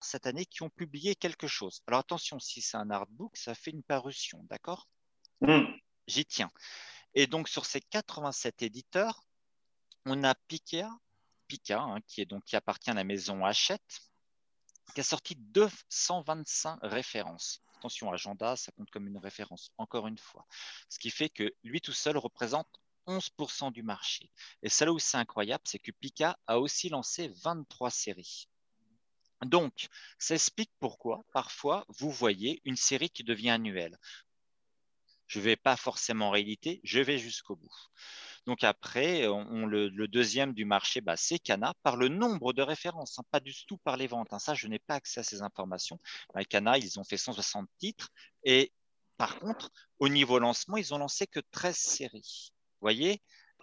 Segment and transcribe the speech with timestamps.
[0.00, 1.82] cette année qui ont publié quelque chose.
[1.86, 4.88] Alors attention, si c'est un artbook, ça fait une parution, d'accord?
[5.40, 5.64] Hmm.
[6.06, 6.50] J'y tiens.
[7.14, 9.24] Et donc sur ces 87 éditeurs,
[10.06, 10.90] on a Pika,
[11.46, 14.00] Pika hein, qui, est donc, qui appartient à la maison Hachette,
[14.94, 17.62] qui a sorti 225 références.
[17.78, 20.46] Attention, agenda, ça compte comme une référence, encore une fois.
[20.88, 22.68] Ce qui fait que lui tout seul représente
[23.06, 24.30] 11% du marché.
[24.62, 28.49] Et c'est là où c'est incroyable, c'est que Pika a aussi lancé 23 séries.
[29.46, 29.88] Donc,
[30.18, 33.98] ça explique pourquoi parfois vous voyez une série qui devient annuelle.
[35.26, 37.72] Je ne vais pas forcément rééditer, je vais jusqu'au bout.
[38.46, 43.22] Donc après, le, deuxième du marché, bah, c'est Cana, par le nombre de références, hein,
[43.30, 44.32] pas du tout par les ventes.
[44.32, 44.38] hein.
[44.38, 46.00] Ça, je n'ai pas accès à ces informations.
[46.34, 48.08] Bah, Cana, ils ont fait 160 titres.
[48.44, 48.72] Et
[49.18, 52.52] par contre, au niveau lancement, ils ont lancé que 13 séries.
[52.80, 53.22] Vous voyez,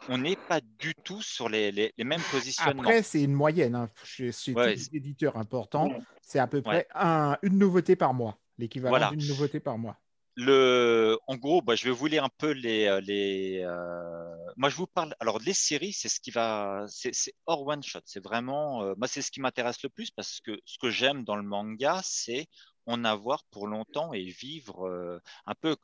[0.10, 2.82] on n'est pas du tout sur les, les- les mêmes positionnements.
[2.84, 3.76] Après, c'est une moyenne.
[3.76, 3.90] Hein.
[4.04, 8.14] Chez, chez Ouais, tous les éditeurs importants, c'est à peu près un- une nouveauté par
[8.14, 8.38] mois.
[8.58, 9.10] L'équivalent Voilà.
[9.12, 9.98] d'une nouveauté par mois.
[10.40, 12.86] Le, en gros, bah, je vais vous lire un peu les.
[12.86, 15.16] euh, les euh, moi, je vous parle.
[15.20, 16.86] Alors, les séries, c'est ce qui va.
[16.88, 18.02] C'est c'est hors one shot.
[18.06, 18.84] C'est vraiment.
[18.84, 21.42] euh, moi, c'est ce qui m'intéresse le plus parce que ce que j'aime dans le
[21.44, 22.46] manga, c'est
[22.86, 25.76] en avoir pour longtemps et vivre euh, un peu.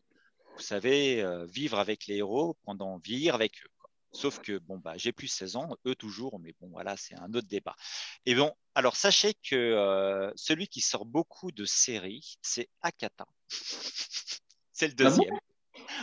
[0.56, 3.70] Vous savez, euh, vivre avec les héros pendant vieillir avec eux.
[4.14, 7.34] Sauf que, bon, bah, j'ai plus 16 ans, eux toujours, mais bon, voilà, c'est un
[7.34, 7.76] autre débat.
[8.26, 13.26] Et bon, alors sachez que euh, celui qui sort beaucoup de séries, c'est Akata.
[14.72, 15.26] c'est le Ah bon?
[15.26, 15.40] deuxième.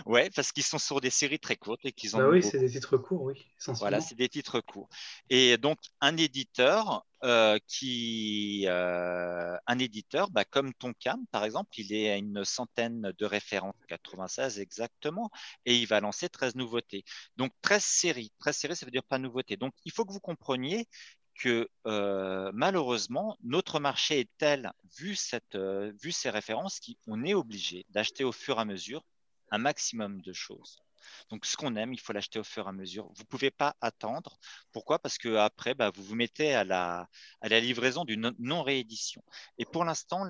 [0.07, 2.59] Ouais, parce qu'ils sont sur des séries très courtes et qu'ils Bah ont oui, c'est
[2.59, 3.47] des titres courts, oui.
[3.69, 4.89] Voilà, c'est des titres courts.
[5.29, 11.93] Et donc, un éditeur euh, qui, euh, un éditeur, bah, comme Tonkam, par exemple, il
[11.93, 15.31] est à une centaine de références, 96 exactement,
[15.67, 17.05] et il va lancer 13 nouveautés.
[17.37, 18.33] Donc, 13 séries.
[18.39, 19.57] 13 séries, ça veut dire pas nouveauté.
[19.57, 20.89] Donc, il faut que vous compreniez
[21.41, 27.35] que euh, malheureusement, notre marché est tel, vu, cette, euh, vu ces références, qu'on est
[27.35, 29.03] obligé d'acheter au fur et à mesure
[29.51, 30.83] un maximum de choses.
[31.31, 33.07] Donc, ce qu'on aime, il faut l'acheter au fur et à mesure.
[33.15, 34.39] Vous ne pouvez pas attendre.
[34.73, 34.99] Pourquoi?
[34.99, 37.09] Parce que après, bah, vous vous mettez à la,
[37.41, 39.23] à la livraison d'une non-réédition.
[39.59, 40.25] Et pour l'instant,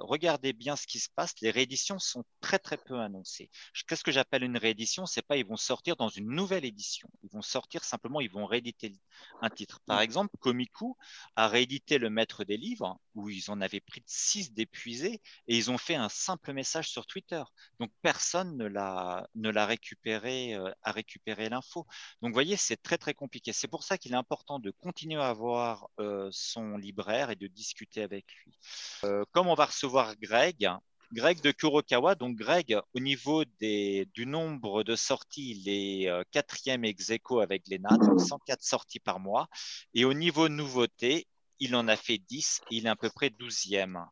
[0.00, 1.34] regardez bien ce qui se passe.
[1.40, 3.50] Les rééditions sont très, très peu annoncées.
[3.86, 5.06] Qu'est-ce que j'appelle une réédition?
[5.06, 7.08] C'est pas ils vont sortir dans une nouvelle édition.
[7.22, 8.92] Ils vont sortir simplement, ils vont rééditer
[9.40, 9.80] un titre.
[9.86, 10.96] Par exemple, Komiku
[11.36, 15.70] a réédité Le Maître des Livres, où ils en avaient pris six d'épuisés, et ils
[15.70, 17.42] ont fait un simple message sur Twitter.
[17.78, 21.86] Donc personne ne l'a récupéré, euh, a récupéré l'info.
[22.20, 23.52] Donc vous voyez, c'est très très compliqué.
[23.52, 27.46] C'est pour ça qu'il est important de continuer à voir euh, son libraire et de
[27.46, 28.58] discuter avec lui.
[29.04, 30.68] Euh, comme on va recevoir Greg,
[31.12, 37.10] Greg de Kurokawa, donc Greg, au niveau du nombre de sorties, il est quatrième ex
[37.10, 39.48] aequo avec Lena, donc 104 sorties par mois.
[39.92, 41.26] Et au niveau nouveauté,
[41.58, 44.06] il en a fait 10 et il est à peu près 12e.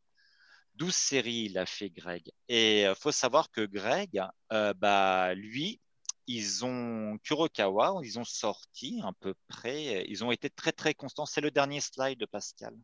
[0.74, 2.30] 12 séries, il a fait Greg.
[2.48, 4.22] Et il faut savoir que Greg,
[4.52, 5.80] euh, bah, lui,
[6.26, 11.26] ils ont Kurokawa, ils ont sorti à peu près, ils ont été très très constants.
[11.26, 12.76] C'est le dernier slide de Pascal.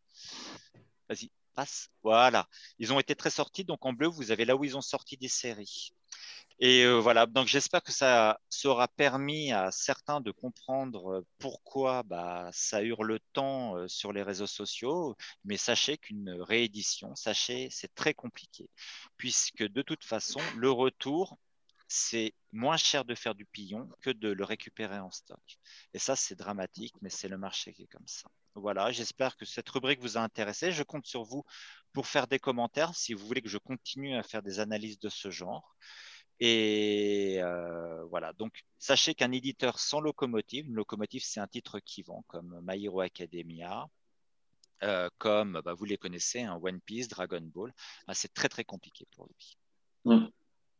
[1.09, 1.89] Vas-y, passe.
[2.03, 2.49] Voilà.
[2.79, 3.65] Ils ont été très sortis.
[3.65, 5.91] Donc en bleu, vous avez là où ils ont sorti des séries.
[6.59, 12.03] Et euh, voilà, donc j'espère que ça, ça aura permis à certains de comprendre pourquoi
[12.03, 15.17] bah, ça hurle tant euh, sur les réseaux sociaux.
[15.45, 18.71] Mais sachez qu'une réédition, sachez, c'est très compliqué.
[19.19, 21.37] Puisque de toute façon, le retour,
[21.89, 25.59] c'est moins cher de faire du pillon que de le récupérer en stock.
[25.93, 28.29] Et ça, c'est dramatique, mais c'est le marché qui est comme ça.
[28.55, 30.73] Voilà, j'espère que cette rubrique vous a intéressé.
[30.73, 31.45] Je compte sur vous
[31.93, 35.11] pour faire des commentaires si vous voulez que je continue à faire des analyses de
[35.11, 35.77] ce genre.
[36.39, 42.03] Et euh, voilà, donc sachez qu'un éditeur sans locomotive, une locomotive c'est un titre qui
[42.03, 43.89] vend comme My Hero Academia,
[44.83, 47.73] euh, comme bah, vous les connaissez, hein, One Piece, Dragon Ball,
[48.07, 49.57] bah, c'est très très compliqué pour lui.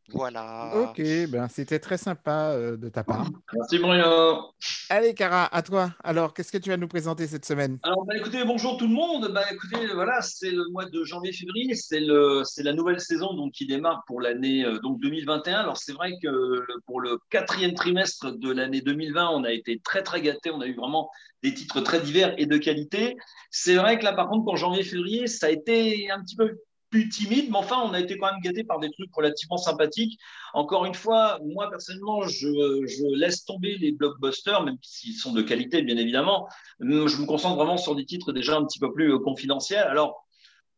[0.09, 0.71] Voilà.
[0.75, 3.27] Ok, ben c'était très sympa euh, de ta part.
[3.53, 4.51] Merci Brian.
[4.89, 5.91] Allez, Cara, à toi.
[6.03, 7.77] Alors, qu'est-ce que tu vas nous présenter cette semaine?
[7.83, 9.29] Alors, bah, écoutez, bonjour tout le monde.
[9.33, 13.51] Bah, écoutez, voilà, c'est le mois de janvier-février, c'est le, c'est la nouvelle saison donc
[13.51, 15.59] qui démarre pour l'année euh, donc 2021.
[15.59, 19.81] Alors, c'est vrai que le- pour le quatrième trimestre de l'année 2020, on a été
[19.83, 20.51] très très gâtés.
[20.51, 21.09] On a eu vraiment
[21.43, 23.17] des titres très divers et de qualité.
[23.51, 26.57] C'est vrai que là, par contre, pour janvier-février, ça a été un petit peu
[26.89, 30.19] plus timide, mais enfin, on a été quand même gâtés par des trucs relativement sympathiques.
[30.53, 35.81] Encore une fois, moi personnellement, je, laisse tomber les blockbusters, même s'ils sont de qualité,
[35.81, 36.47] bien évidemment.
[36.79, 39.87] Je me concentre vraiment sur des titres déjà un petit peu plus euh, confidentiels.
[39.87, 40.25] Alors,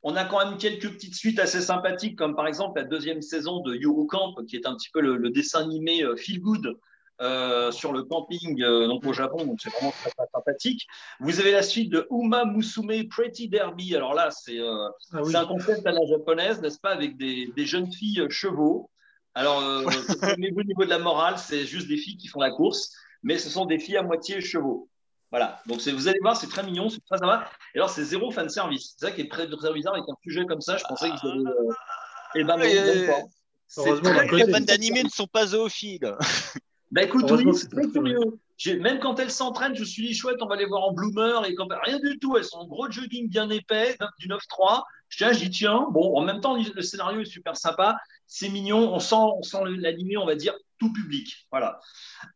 [0.01, 3.61] on a quand même quelques petites suites assez sympathiques, comme par exemple la deuxième saison
[3.61, 6.77] de Camp, qui est un petit peu le, le dessin animé euh, feel good
[7.21, 10.87] euh, sur le camping euh, donc au Japon, donc c'est vraiment très, très, sympathique.
[11.19, 13.95] Vous avez la suite de Uma Musume Pretty Derby.
[13.95, 15.35] Alors là, c'est euh, Ah oui.
[15.35, 18.89] un concept à la japonaise, n'est-ce pas, avec des, des jeunes filles chevaux.
[19.35, 19.83] Alors, euh,
[20.23, 22.91] au niveau de la morale, c'est juste des filles qui font la course,
[23.23, 24.89] mais ce sont des filles à moitié chevaux.
[25.31, 27.47] Voilà, donc vous allez voir, c'est très mignon, c'est très sympa.
[27.75, 28.95] Et alors, c'est zéro fan service.
[28.97, 30.77] C'est ça qui est très, très bizarre avec un sujet comme ça.
[30.77, 31.39] Je pensais qu'ils avaient.
[31.39, 31.73] Euh...
[32.35, 33.21] Eh ben, non, Et- même pas.
[33.67, 36.15] C'est Heureusement, très, Les fans fan d'animé ne sont pas zoophiles.
[36.91, 38.39] Bah écoute, oui, c'est très curieux.
[38.79, 41.55] Même quand elles s'entraînent, je suis dit chouette, on va les voir en bloomer et
[41.55, 41.67] quand...
[41.83, 42.35] rien du tout.
[42.35, 44.83] Elles sont en gros jogging bien épais, du 9-3.
[45.07, 47.97] Je tiens, je dis tiens, bon, en même temps, le scénario est super sympa,
[48.27, 51.47] c'est mignon, on sent, on sent l'animé, on va dire, tout public.
[51.51, 51.79] Voilà.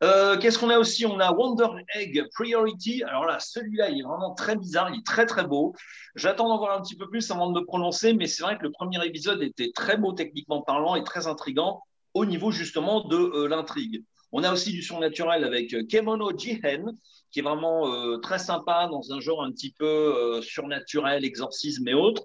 [0.03, 1.05] Euh, Qu'est-ce qu'on a aussi?
[1.05, 3.03] On a Wonder Egg Priority.
[3.03, 5.75] Alors là, celui-là, il est vraiment très bizarre, il est très très beau.
[6.15, 8.63] J'attends d'en voir un petit peu plus avant de me prononcer, mais c'est vrai que
[8.63, 11.83] le premier épisode était très beau techniquement parlant et très intrigant
[12.13, 14.03] au niveau justement de euh, l'intrigue.
[14.35, 16.91] On a aussi du surnaturel avec euh, Kemono Jihen,
[17.31, 21.87] qui est vraiment euh, très sympa dans un genre un petit peu euh, surnaturel, exorcisme
[21.87, 22.23] et autres.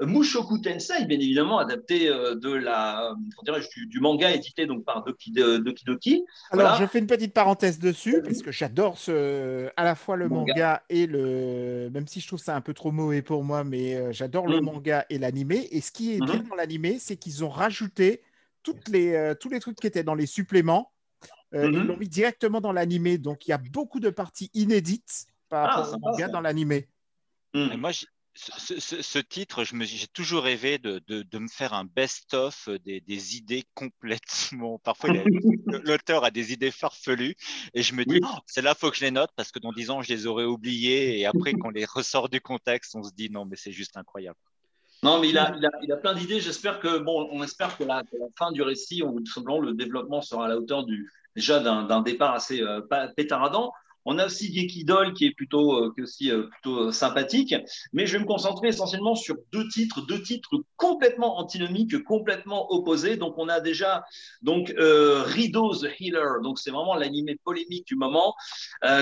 [0.00, 3.14] Mushoku Tensei, bien évidemment, adapté euh, de la,
[3.76, 6.24] du, du manga édité donc par Doki, de- Doki Doki.
[6.50, 6.80] Alors, Voilà.
[6.80, 10.54] je fais une petite parenthèse dessus parce que j'adore ce, à la fois le Manga.
[10.54, 11.90] manga et le.
[11.92, 14.64] Même si je trouve ça un peu trop mauvais pour moi, mais j'adore le Mm.
[14.64, 15.68] manga et l'animé.
[15.72, 18.22] Et ce qui est bien dans l'animé, c'est qu'ils ont rajouté
[18.62, 20.90] toutes les, tous les trucs qui étaient dans les suppléments.
[21.54, 21.86] Euh, Ils Mhm.
[21.86, 23.18] l'ont mis directement dans l'animé.
[23.18, 26.40] Donc, il y a beaucoup de parties inédites par Ah, rapport au sympa, manga dans
[26.40, 26.88] l'animé.
[27.54, 31.74] Et moi, ce, ce- ce- ce titre, j'ai toujours rêvé de, de- de me faire
[31.74, 34.78] un best-of des, des idées complètement.
[34.78, 35.24] Parfois, a-
[35.84, 37.34] l'auteur a des idées farfelues
[37.74, 38.20] et je me dis, Oui.
[38.22, 40.26] Oh, c'est là, faut que je les note parce que dans 10 ans, je les
[40.28, 43.72] aurais oubliées et après, qu'on les ressort du contexte, on se dit, non, mais c'est
[43.72, 44.38] juste incroyable.
[45.02, 46.40] Non, mais il a, il a, il a plein d'idées.
[46.40, 49.58] J'espère que, bon, on espère que la, que la fin du récit, ou tout simplement
[49.58, 52.80] le développement sera à la hauteur du, déjà d'un départ assez euh,
[53.16, 53.72] pétaradant.
[54.12, 57.54] On a aussi Gekidol qui est plutôt, euh, est aussi euh, plutôt euh, sympathique,
[57.92, 63.16] mais je vais me concentrer essentiellement sur deux titres, deux titres complètement antinomiques, complètement opposés.
[63.16, 64.02] Donc on a déjà
[64.42, 68.34] donc euh, Rido the Healer, donc c'est vraiment l'animé polémique du moment,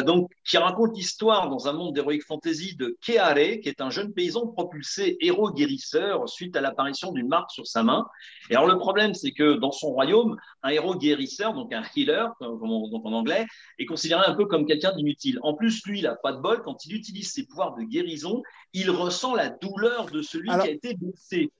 [0.05, 4.13] donc qui raconte l'histoire dans un monde d'heroic fantasy de Keare, qui est un jeune
[4.13, 8.05] paysan propulsé héros guérisseur suite à l'apparition d'une marque sur sa main.
[8.51, 12.27] Et alors le problème, c'est que dans son royaume, un héros guérisseur, donc un healer,
[12.39, 13.47] comme on- donc en anglais,
[13.79, 15.39] est considéré un peu comme quelqu'un d'inutile.
[15.43, 16.61] En plus, lui, il n'a pas de bol.
[16.63, 18.43] Quand il utilise ses pouvoirs de guérison,
[18.75, 21.51] il ressent la douleur de celui Alors- qui a été blessé.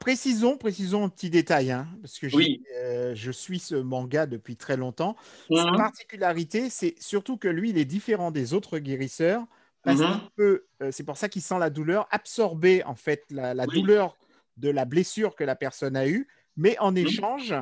[0.00, 2.62] Précisons, précisons un petit détail, hein, parce que Oui.
[2.76, 5.16] euh, je suis ce manga depuis très longtemps.
[5.50, 5.56] Mhm.
[5.56, 9.46] Sa particularité, c'est surtout que lui, il est différent des autres guérisseurs.
[9.82, 10.06] Parce Mhm.
[10.20, 13.64] qu'il peut, euh, c'est pour ça qu'il sent la douleur, absorber en fait la, la
[13.66, 13.80] Oui.
[13.80, 14.16] douleur
[14.58, 17.54] de la blessure que la personne a eue, mais en échange,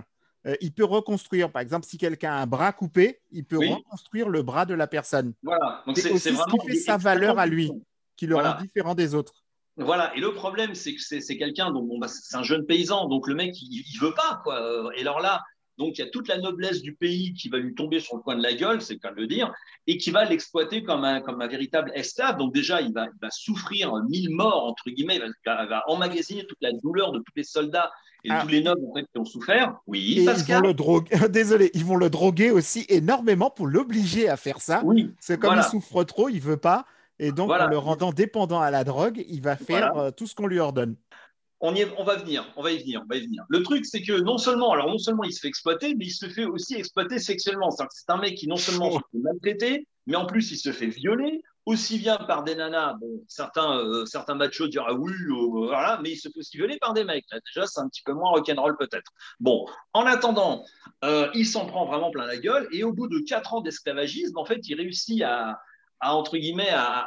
[0.47, 1.51] euh, il peut reconstruire.
[1.51, 3.73] Par exemple, si quelqu'un a un bras coupé, il peut Oui.
[3.73, 5.83] reconstruire le bras de la personne, Voilà.
[5.87, 7.71] Donc C'est ce qui fait sa valeur à lui.
[8.17, 8.53] qui le Voilà.
[8.53, 9.33] rend différent des autres.
[9.77, 12.67] Voilà, et le problème, c'est que c'est c'est quelqu'un, donc bon, bah, c'est un jeune
[12.67, 14.91] paysan, donc le mec, il, il veut pas, quoi.
[14.97, 15.43] Et alors là,
[15.81, 18.23] donc il y a toute la noblesse du pays qui va lui tomber sur le
[18.23, 19.53] coin de la gueule, c'est le cas de le dire,
[19.87, 22.37] et qui va l'exploiter comme un, comme un véritable esclave.
[22.37, 25.83] Donc déjà, il va, il va souffrir mille morts, entre guillemets, il va, il va
[25.89, 27.91] emmagasiner toute la douleur de tous les soldats
[28.23, 28.43] et de Ah.
[28.43, 29.77] tous les nobles en fait, qui ont souffert.
[29.87, 31.09] Oui, Et ils vont le droguer.
[31.31, 34.83] Désolé, ils vont le droguer aussi énormément pour l'obliger à faire ça.
[34.85, 35.67] Oui, C'est comme Voilà.
[35.67, 36.85] il souffre trop, il veut pas.
[37.19, 37.67] Et donc, Voilà.
[37.67, 40.59] en le rendant dépendant à la drogue, il va faire euh, tout ce qu'on lui
[40.59, 40.97] ordonne.
[41.61, 43.45] On, y est- on va venir, on va y venir, on va y venir.
[43.49, 46.11] Le truc, c'est que non seulement, alors non seulement il se fait exploiter, mais il
[46.13, 47.71] se fait aussi exploiter sexuellement.
[47.71, 50.57] C'est-à-dire que C'est un mec qui non seulement se fait maltraiter, mais en plus il
[50.57, 54.95] se fait violer, aussi bien par des nanas, bon, certains, euh, certains machos diront ah
[54.95, 57.27] oui, euh, voilà, mais il se fait aussi violer par des mecs.
[57.31, 59.13] Là, déjà, c'est un petit peu moins rock'n'roll peut-être.
[59.39, 60.65] Bon, en attendant,
[61.05, 64.39] euh, il s'en prend vraiment plein la gueule, et au bout de quatre ans d'esclavagisme,
[64.39, 65.61] en fait, il réussit à,
[66.01, 67.07] à, entre guillemets, à,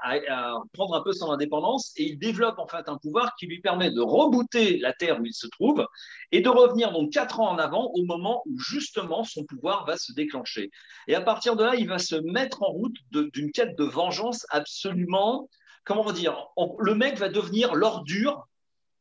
[0.73, 3.91] prendre un peu son indépendance et il développe en fait un pouvoir qui lui permet
[3.91, 5.85] de rebooter la terre où il se trouve
[6.31, 9.97] et de revenir donc quatre ans en avant au moment où justement son pouvoir va
[9.97, 10.69] se déclencher.
[11.07, 14.45] Et à partir de là, il va se mettre en route d'une quête de vengeance
[14.49, 15.49] absolument,
[15.85, 16.47] comment dire,
[16.79, 18.47] le mec va devenir l'ordure.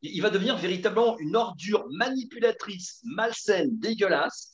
[0.01, 4.51] Il va devenir véritablement une ordure manipulatrice, malsaine, dégueulasse,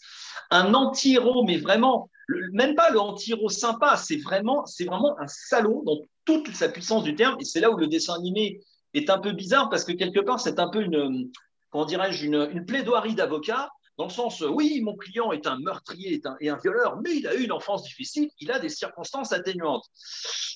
[0.52, 2.10] un anti-héros, mais vraiment,
[2.52, 7.16] même pas le anti-héros sympa, c'est vraiment, vraiment un salaud dans toute sa puissance du
[7.16, 7.38] terme.
[7.40, 8.60] Et c'est là où le dessin animé
[8.94, 11.30] est un peu bizarre parce que quelque part, c'est un peu une,
[11.70, 13.70] comment dirais-je, une, plaidoirie d'avocat.
[13.98, 17.18] Dans le sens, oui, mon client est un meurtrier est un, et un violeur, mais
[17.18, 19.84] il a eu une enfance difficile, il a des circonstances atténuantes.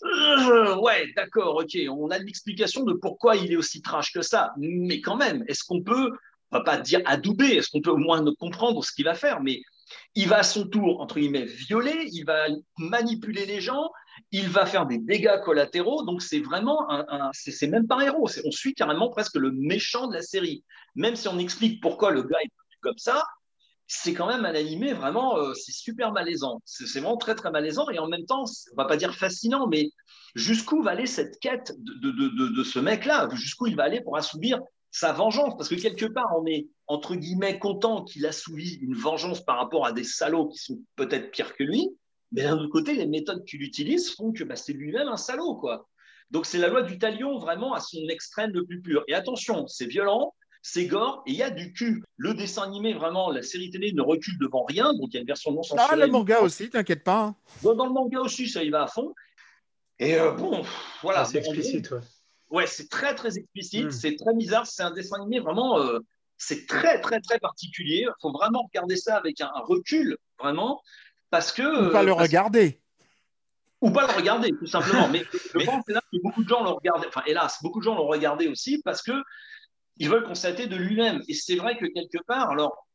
[0.03, 4.53] Euh, ouais, d'accord, ok, on a l'explication de pourquoi il est aussi trash que ça,
[4.57, 6.11] mais quand même, est-ce qu'on peut,
[6.51, 9.41] on va pas dire adouber, est-ce qu'on peut au moins comprendre ce qu'il va faire,
[9.41, 9.61] mais
[10.15, 12.47] il va à son tour, entre guillemets, violer, il va
[12.77, 13.89] manipuler les gens,
[14.31, 16.03] il va faire des dégâts collatéraux.
[16.03, 17.29] Donc, c'est vraiment un.
[17.33, 18.29] c'est même pas un héros.
[18.45, 20.63] On suit carrément presque le méchant de la série.
[20.95, 23.23] Même si on explique pourquoi le gars est comme ça,
[23.87, 25.37] c'est quand même un animé vraiment.
[25.37, 26.61] Euh, c'est super malaisant.
[26.65, 27.89] C'est vraiment très, très malaisant.
[27.89, 29.89] Et en même temps, on va pas dire fascinant, mais
[30.35, 33.29] jusqu'où va aller cette quête de, de, de ce mec-là?
[33.33, 34.59] Jusqu'où il va aller pour assouvir
[34.93, 39.43] sa vengeance, parce que quelque part, on est entre guillemets content qu'il assouvit une vengeance
[39.43, 41.89] par rapport à des salauds qui sont peut-être pires que lui,
[42.31, 45.55] mais d'un autre côté, les méthodes qu'il utilise font que bah, c'est lui-même un salaud,
[45.55, 45.87] quoi.
[46.29, 49.03] Donc c'est la loi du talion vraiment à son extrême le plus pur.
[49.07, 52.03] Et attention, c'est violent, c'est gore et il y a du cul.
[52.17, 55.21] Le dessin animé, vraiment, la série télé ne recule devant rien, donc il y a
[55.21, 55.89] une version non censurée.
[55.91, 57.21] Ah, le manga aussi, t'inquiète pas.
[57.21, 57.35] Hein.
[57.63, 59.13] Dans, le manga aussi, ça y va à fond.
[59.99, 60.63] Et euh, bon,
[61.01, 61.21] voilà.
[61.21, 61.99] Ah, c'est explicite, ouais.
[62.49, 63.91] Ouais, c'est très, très explicite, hmm.
[63.91, 64.67] c'est très bizarre.
[64.67, 65.99] C'est un dessin animé vraiment, euh,
[66.45, 68.05] c'est très, très, très particulier.
[68.07, 70.81] Il faut vraiment regarder ça avec un, recul, vraiment,
[71.29, 71.89] parce que.
[71.89, 72.81] Ou pas le regarder.
[73.81, 75.09] Ou pas le regarder, tout simplement.
[75.09, 78.07] Mais je pense que beaucoup de gens l'ont regardé, enfin, hélas, beaucoup de gens l'ont
[78.07, 79.13] regardé aussi parce que
[79.97, 81.21] ils veulent constater de lui-même.
[81.27, 82.87] Et c'est vrai que quelque part, alors,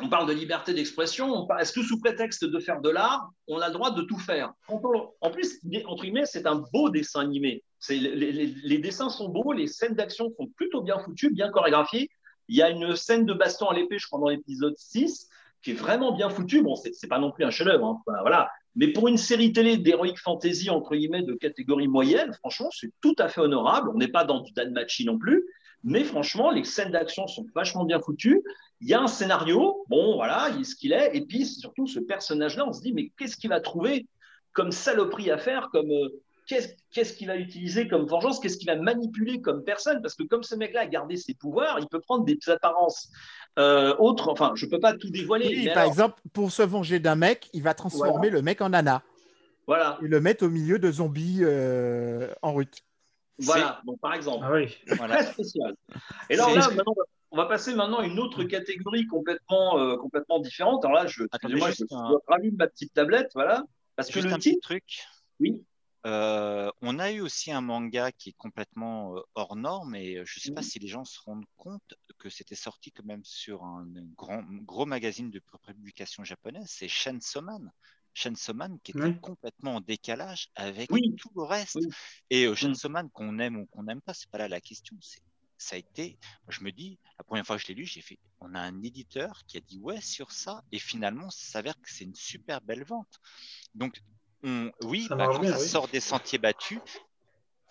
[0.00, 3.68] on parle de liberté d'expression, est-ce que sous prétexte de faire de l'art, on a
[3.68, 4.52] le droit de tout faire?
[4.68, 7.62] En plus, entre guillemets, c'est un beau dessin animé.
[7.90, 12.08] Les, dessins sont beaux, les scènes d'action sont plutôt bien foutues, bien chorégraphiées.
[12.52, 15.26] Il y a une scène de baston à l'épée, je crois, dans l'épisode 6,
[15.62, 16.60] qui est vraiment bien foutue.
[16.60, 18.46] Bon, c'est pas non plus un chef-d'œuvre, hein.
[18.76, 23.14] Mais pour une série télé d'heroic fantasy, entre guillemets, de catégorie moyenne, franchement, c'est tout
[23.18, 23.88] à fait honorable.
[23.94, 25.46] On n'est pas dans du Danmachi non plus.
[25.82, 28.42] Mais franchement, les scènes d'action sont vachement bien foutues.
[28.82, 31.16] Il y a un scénario, bon, voilà, il est ce qu'il est.
[31.16, 34.06] Et puis, surtout, ce personnage-là, on se dit, mais qu'est-ce qu'il va trouver
[34.52, 36.20] comme saloperie à faire, comme euh,
[36.90, 40.02] qu'est-ce qu'il va utiliser comme vengeance, qu'est-ce qu'il va manipuler comme personne?
[40.02, 43.10] Parce que comme ce mec-là a gardé ses pouvoirs, il peut prendre des apparences
[43.58, 44.30] euh, autres.
[44.30, 45.70] Enfin, je ne peux pas tout dévoiler.
[45.74, 49.02] par exemple, pour se venger d'un mec, il va transformer le mec en nana.
[49.66, 49.98] Voilà.
[50.02, 52.82] Et le mettre au milieu de zombies euh, en route.
[53.38, 54.44] Voilà, donc par exemple.
[54.46, 54.76] Ah oui.
[54.86, 55.74] Très spécial.
[56.28, 56.46] Et là,
[57.32, 60.84] on va passer maintenant à une autre catégorie complètement, euh, complètement différente.
[60.84, 61.24] Alors là, je,
[61.56, 61.84] moi, je,
[62.28, 63.64] rallume ma petite tablette, voilà.
[63.96, 64.84] Parce que le titre, truc.
[65.40, 65.62] Oui.
[66.04, 70.38] Euh, on a eu aussi un manga qui est complètement euh, hors norme et je
[70.38, 73.62] ne sais pas si les gens se rendent compte que c'était sorti quand même sur
[73.62, 77.70] un, grand, gros magazine de publication japonaise, c'est Chainsaw Man.
[78.14, 81.78] Chainsaw Man qui était complètement en décalage avec tout le reste.
[82.30, 84.96] Et euh, Chainsaw Man, qu'on aime ou qu'on n'aime pas, c'est pas là la question.
[85.56, 86.18] Ça a été,
[86.48, 88.82] je me dis, la première fois que je l'ai lu, j'ai fait, on a un
[88.82, 92.60] éditeur qui a dit ouais sur ça, et finalement, ça s'avère que c'est une super
[92.60, 93.20] belle vente.
[93.74, 94.02] Donc,
[94.82, 96.80] oui, ça bah, quand ça sort des sentiers battus,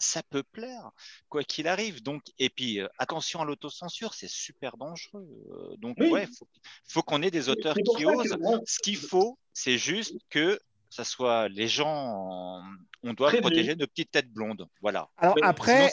[0.01, 0.91] ça peut plaire,
[1.29, 2.01] quoi qu'il arrive.
[2.03, 5.27] Donc, et puis, euh, attention à l'autocensure, c'est super dangereux.
[5.51, 6.47] Euh, donc, ouais, faut,
[6.87, 8.37] faut qu'on ait des auteurs qui osent.
[8.65, 10.59] Ce qu'il faut, c'est juste que
[10.89, 12.61] ça soit les gens.
[13.03, 14.67] On doit protéger nos petites têtes blondes.
[14.81, 15.09] Voilà.
[15.17, 15.91] Alors après,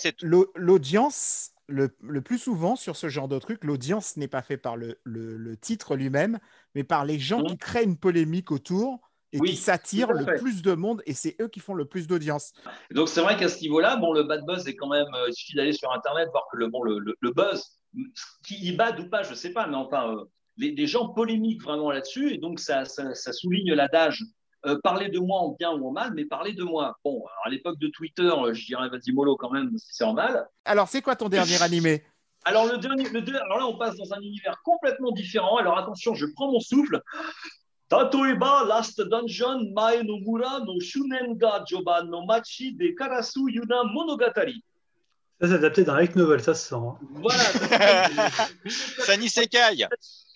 [0.54, 1.88] l'audience, le,
[2.20, 5.96] plus souvent sur ce genre de truc, l'audience n'est pas fait par le, le titre
[5.96, 6.38] lui-même,
[6.74, 10.72] mais par les gens qui créent une polémique autour et qui s'attirent le plus de
[10.72, 12.52] monde et c'est eux qui font le plus d'audience.
[12.90, 15.34] Donc c'est vrai qu'à ce niveau-là, bon, le bad buzz est quand même, euh, il
[15.34, 17.78] suffit d'aller sur Internet, voir que le, bon, le, le, buzz,
[18.44, 20.24] qui y bad ou pas, je ne sais pas, mais enfin, euh,
[20.56, 24.24] les, gens polémiquent vraiment là-dessus et donc ça, ça, souligne l'adage.
[24.66, 26.96] Euh, parler de moi en bien ou en mal, mais parler de moi.
[27.04, 30.48] Bon, à l'époque de Twitter, je dirais vas-y mollo quand même, si c'est en mal.
[30.64, 32.02] Alors, c'est quoi ton dernier animé?
[32.44, 35.58] Alors, le dernier, le alors là, on passe dans un univers complètement différent.
[35.58, 37.00] Alors attention, je prends mon souffle.
[37.88, 43.84] Tatoeba Last Dungeon Mae no Mura no Shunen ga Joban no Machi de Karasu Yuna
[43.84, 44.62] Monogatari.
[45.40, 46.74] Ça, c'est adapté d'un light novel, ça se sent.
[46.74, 46.98] Hein.
[47.12, 47.44] Voilà.
[48.68, 49.86] ça n'y s'écaille.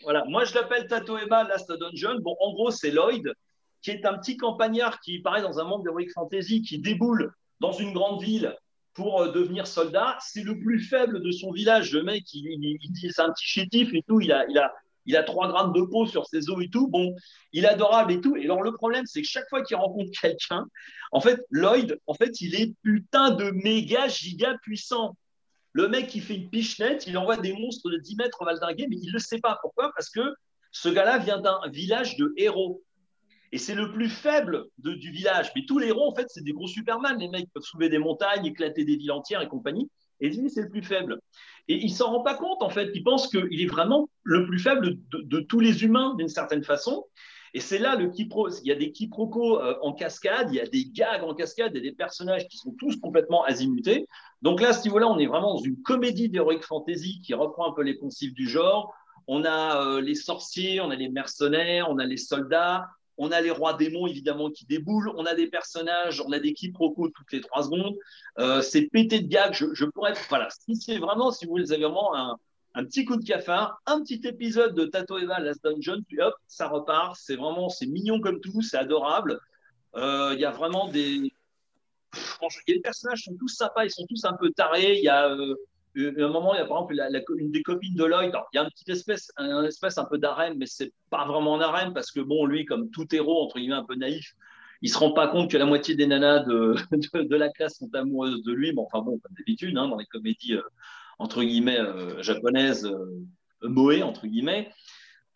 [0.04, 2.20] Voilà, moi je l'appelle Tatoeba Last Dungeon.
[2.20, 3.34] Bon, en gros, c'est Lloyd,
[3.82, 7.72] qui est un petit campagnard qui paraît dans un monde d'Heroic Fantasy, qui déboule dans
[7.72, 8.56] une grande ville
[8.94, 10.16] pour euh, devenir soldat.
[10.20, 11.92] C'est le plus faible de son village.
[11.92, 14.20] Le mec, il, il dit c'est un petit chétif et tout.
[14.20, 14.72] Il a, il a,
[15.06, 16.88] il a 3 grammes de peau sur ses os et tout.
[16.88, 17.14] Bon,
[17.52, 18.36] il est adorable et tout.
[18.36, 20.66] Et alors, le problème, c'est que chaque fois qu'il rencontre quelqu'un,
[21.10, 25.16] en fait, Lloyd, en fait, il est putain de méga giga puissant.
[25.72, 28.96] Le mec qui fait une pichenette, il envoie des monstres de 10 mètres valdinguer, mais
[28.96, 29.58] il ne le sait pas.
[29.62, 29.90] Pourquoi?
[29.96, 30.20] Parce que
[30.70, 32.82] ce gars-là vient d'un village de héros.
[33.52, 35.50] Et c'est le plus faible du village.
[35.54, 37.18] Mais tous les héros, en fait, c'est des gros Superman.
[37.18, 39.90] Les mecs peuvent soulever des montagnes, éclater des villes entières et compagnie.
[40.20, 41.18] Et lui, c'est le plus faible.
[41.68, 42.90] Et il s'en rend pas compte, en fait.
[42.94, 47.06] Il pense qu'il est vraiment le plus faible de, tous les humains, d'une certaine façon.
[47.54, 48.54] Et c'est là le quiproquo.
[48.62, 51.72] Il y a des quiproquos euh, en cascade, il y a des gags en cascade,
[51.74, 54.06] il y a des personnages qui sont tous complètement azimutés.
[54.40, 57.70] Donc là, à ce niveau-là, on est vraiment dans une comédie d'heroic fantasy qui reprend
[57.70, 58.92] un peu les poncifs du genre.
[59.28, 62.88] On a les sorciers, on a les mercenaires, on a les soldats,
[63.18, 65.10] on a les rois démons, évidemment, qui déboulent.
[65.16, 67.96] On a des personnages, on a des quiproquos toutes les trois secondes.
[68.62, 69.52] c'est pété de gags.
[69.52, 70.14] Je, pourrais.
[70.28, 70.48] Voilà.
[70.50, 72.36] Si c'est vraiment, si vous avez vraiment un,
[72.74, 76.34] un petit coup de cafard, un petit épisode de Tato Eva Last Dungeon, puis hop,
[76.46, 77.16] ça repart.
[77.16, 79.40] C'est vraiment, c'est mignon comme tout, c'est adorable.
[79.94, 81.32] Il y a vraiment des.
[82.66, 84.96] les personnages sont tous sympas, ils sont tous un peu tarés.
[84.96, 85.36] Il y a
[85.96, 86.96] un moment, il y a par exemple
[87.38, 88.32] une des copines de Lloyd.
[88.52, 91.56] il y a une petite espèce, un espèce un peu d'arène, mais c'est pas vraiment
[91.56, 94.34] un arène parce que bon, lui, comme tout héros entre guillemets un peu naïf,
[94.80, 96.74] il se rend pas compte que la moitié des nanas de,
[97.22, 98.72] de, la classe sont amoureuses de lui.
[98.72, 100.62] Bon, enfin bon, comme d'habitude, hein, dans les comédies euh,
[101.18, 104.70] entre guillemets euh, japonaises, euh, moé entre guillemets.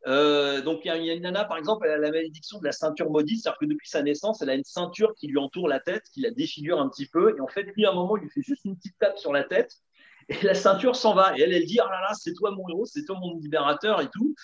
[0.06, 2.72] Euh, donc il y, a une nana, par exemple, elle a la malédiction de la
[2.72, 5.80] ceinture maudite, c'est-à-dire que depuis sa naissance, elle a une ceinture qui lui entoure la
[5.80, 8.22] tête, qui la défigure un petit peu, et en fait, lui, à un moment, il
[8.22, 9.72] lui fait juste une petite tape sur la tête,
[10.28, 11.36] et la ceinture s'en va.
[11.36, 14.00] Et elle, elle dit Oh là là, c'est toi mon héros, c'est toi mon libérateur
[14.00, 14.34] et tout.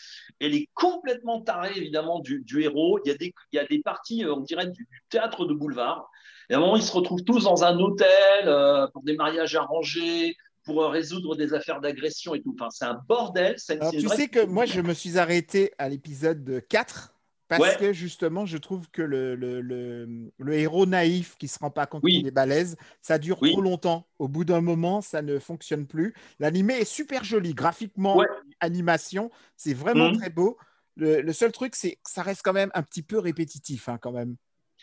[0.41, 2.99] Elle est complètement tarée, évidemment, du, héros.
[3.05, 5.55] Il y, a des, il y a des parties, euh, on dirait, du, théâtre de
[5.55, 6.09] boulevard.
[6.51, 8.09] Et à un moment, ils se retrouvent tous dans un hôtel
[8.47, 12.55] euh, pour des mariages arrangés, pour euh, résoudre des affaires d'agression et tout.
[12.59, 13.57] Enfin, c'est un bordel.
[13.91, 17.12] tu sais que moi, je me suis arrêté à l'épisode 4
[17.59, 21.71] parce que justement, je trouve que le, le, le, héros naïf qui ne se rend
[21.71, 24.07] pas compte qu'il est balèze, ça dure trop longtemps.
[24.19, 26.15] Au bout d'un moment, ça ne fonctionne plus.
[26.39, 28.23] L'animé est super joli, graphiquement,
[28.61, 30.19] animation, c'est vraiment mhm.
[30.19, 30.59] très beau.
[30.97, 34.13] Le, seul truc, c'est que ça reste quand même un petit peu répétitif, hein, quand
[34.13, 34.37] même.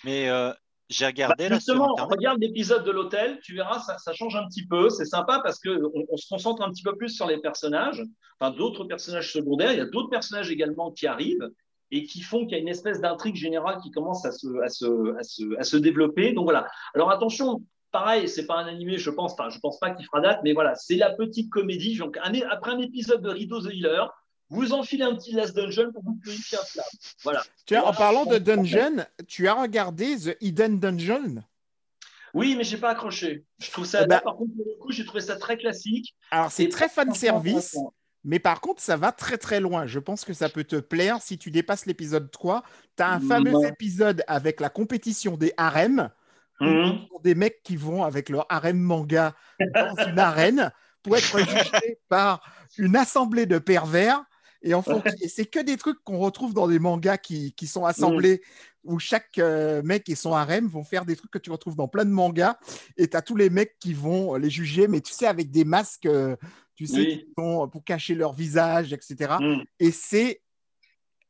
[0.03, 0.51] Mais euh,
[0.89, 4.65] j'ai regardé bah, Justement, regarde l'épisode de l'hôtel, tu verras, ça, ça, change un petit
[4.65, 4.89] peu.
[4.89, 8.03] C'est sympa parce qu'on on se concentre un petit peu plus sur les personnages,
[8.39, 9.71] enfin d'autres personnages secondaires.
[9.71, 11.49] Il y a d'autres personnages également qui arrivent
[11.91, 14.69] et qui font qu'il y a une espèce d'intrigue générale qui commence à se, à,
[14.69, 16.33] se, à, se, à se, développer.
[16.33, 16.67] Donc voilà.
[16.93, 20.21] Alors attention, pareil, c'est pas un animé, je pense, enfin, je pense pas qu'il fera
[20.21, 21.97] date, mais voilà, c'est la petite comédie.
[21.97, 22.17] Donc
[22.49, 24.05] après un épisode de Rideau the Healer,
[24.49, 26.85] vous enfilez un petit Last Dungeon pour vous purifier un flamme.
[27.23, 27.43] Voilà.
[27.65, 31.43] Tiens, en parlant de dungeon, tu as regardé The Hidden Dungeon?
[32.33, 33.45] Oui, mais j'ai pas accroché.
[33.59, 36.15] Je trouve ça, eh ben par contre, pour le coup, j'ai trouvé ça très classique.
[36.31, 37.77] Alors, c'est très fan service.
[38.23, 39.85] Mais par contre, ça va très très loin.
[39.85, 42.63] Je pense que ça peut te plaire si tu dépasses l'épisode 3.
[42.97, 46.09] Tu as un fameux épisode avec la compétition des harems.
[46.59, 47.05] Mhm.
[47.23, 49.33] Des mecs qui vont avec leur harem manga
[49.73, 50.71] dans une arène
[51.03, 52.41] pour être jugés par
[52.77, 54.23] une assemblée de pervers.
[54.61, 54.83] Et, en
[55.29, 58.41] c'est que des trucs qu'on retrouve dans des mangas qui, sont assemblés,
[58.83, 61.87] où chaque euh, mec et son harem vont faire des trucs que tu retrouves dans
[61.87, 62.57] plein de mangas.
[62.97, 65.63] Et tu as tous les mecs qui vont les juger, mais tu sais, avec des
[65.63, 66.35] masques euh,
[66.79, 69.35] tu sais, pour cacher leur visage, etc.
[69.41, 69.63] Mm.
[69.81, 70.41] Et c'est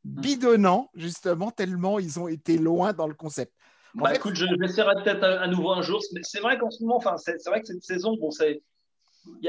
[0.03, 3.51] bidonnant, justement, tellement ils ont été loin dans le concept.
[3.95, 6.03] Bah, écoute, je l'essaierai peut-être à, nouveau un jour.
[6.21, 8.61] C'est vrai qu'en ce moment, enfin, c'est vrai que cette saison, bon, c'est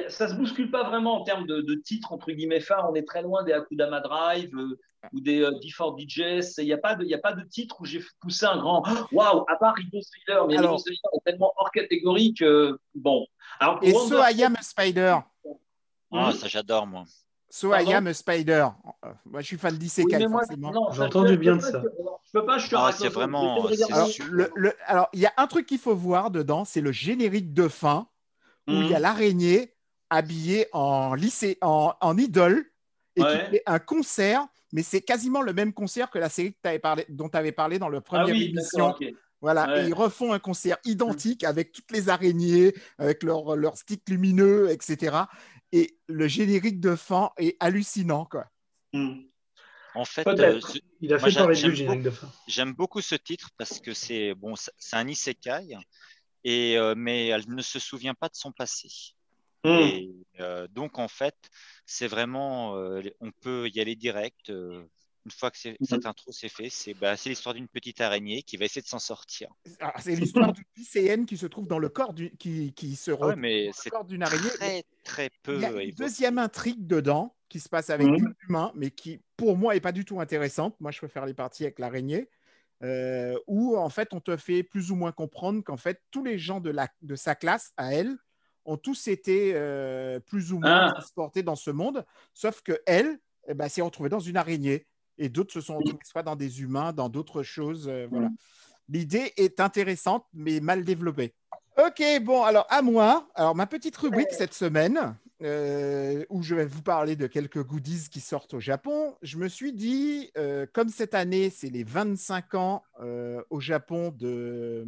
[0.09, 2.89] ça se bouscule pas vraiment en termes de, titres entre guillemets phares.
[2.91, 4.79] On est très loin des Akudama Drive euh,
[5.13, 6.63] ou des euh, D4 DJs.
[6.63, 8.83] Il n'y a pas de, a pas de titre où j'ai poussé un grand
[9.13, 9.45] waouh.
[9.49, 13.27] À part Rico Thriller, mais Rico Thriller est tellement hors catégorie que bon.
[13.59, 15.19] Alors, et So I Am a Spider.
[16.13, 17.05] Ah, ça j'adore, moi.
[17.53, 18.69] So I am a spider.
[19.27, 20.93] Moi, je suis fan d'Isekai, forcément.
[20.93, 21.83] J'ai entendu bien de ça.
[21.83, 23.67] Je peux pas, je suis ah, c'est vraiment.
[24.87, 28.07] Alors, il y a un truc qu'il faut voir dedans, c'est le générique de fin
[28.69, 29.03] où il y a mhm.
[29.03, 29.75] l'araignée
[30.11, 32.65] habillée en lycée, en, en idole
[33.17, 36.69] et qui fait un concert, mais c'est quasiment le même concert que la série que
[36.69, 38.95] avais parlé, dont tu avais parlé dans le premier ah oui, émission.
[39.43, 44.09] Voilà, et ils refont un concert identique avec toutes les araignées, avec leurs leur sticks
[44.09, 45.25] lumineux, etc
[45.73, 48.25] et le générique de fin est hallucinant.
[48.25, 48.47] Quoi.
[48.93, 49.23] Hmm.
[49.95, 50.61] En fait, euh,
[51.01, 52.31] il a fait parler le générique de fin.
[52.47, 55.77] J'aime beaucoup ce titre parce que c'est bon, c'est un isekai,
[56.45, 58.89] et, euh, mais elle ne se souvient pas de son passé.
[59.65, 59.69] Hmm.
[59.69, 61.37] Et, euh, donc, en fait,
[61.87, 62.75] c'est vraiment,
[63.21, 64.53] on peut y aller direct
[65.31, 65.77] une fois que mhm.
[65.83, 68.99] cette intro s'est fait, bah, c'est l'histoire d'une petite araignée qui va essayer de s'en
[68.99, 69.49] sortir.
[69.81, 73.11] Ah, c'est l'histoire d'une lycéenne qui se trouve dans le corps du, qui, qui se
[73.11, 74.51] retrouve mais dans le corps d'une araignée.
[74.51, 75.57] Très, très peu.
[75.57, 78.35] Il y a une deuxième intrigue dedans qui se passe avec mmh.
[78.49, 80.77] humains, mais qui, pour moi, est pas du tout intéressante.
[80.81, 82.29] Moi, je préfère les parties avec l'araignée.
[82.83, 86.39] Euh, où en fait on te fait plus ou moins comprendre qu'en fait tous les
[86.39, 88.17] gens de, la, de sa classe à elle
[88.65, 90.93] ont tous été euh, plus ou moins ah.
[90.95, 94.87] transportés dans ce monde, sauf que elle eh ben, s'est retrouvée dans une araignée
[95.21, 97.89] et d'autres se sont retrouvés soit dans des humains, dans d'autres choses.
[97.89, 98.31] Euh, voilà.
[98.89, 101.35] L'idée est intéressante, mais mal développée.
[101.79, 103.29] Ok, bon, alors à moi.
[103.35, 108.09] Alors, ma petite rubrique cette semaine, euh, où je vais vous parler de quelques goodies
[108.11, 109.15] qui sortent au Japon.
[109.23, 112.83] Je me suis dit, euh, comme cette année, c'est les 25 ans
[113.51, 114.87] au Japon de.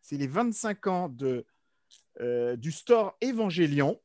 [0.00, 1.44] C'est les 25 ans de,
[2.56, 4.00] du store Evangelion.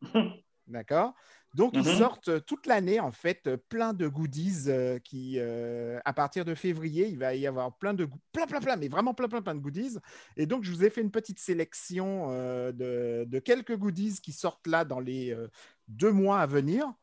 [0.68, 1.14] D'accord?
[1.58, 1.98] Donc, ils mhm.
[1.98, 4.68] sortent toute l'année, en fait, plein de goodies
[5.02, 8.86] qui, à partir de février, il va y avoir plein de, plein, plein, plein, mais
[8.86, 9.98] vraiment plein, plein, plein de goodies.
[10.36, 14.68] Et donc, je vous ai fait une petite sélection de, de, quelques goodies qui sortent
[14.68, 15.36] là dans les
[15.88, 16.94] deux mois à venir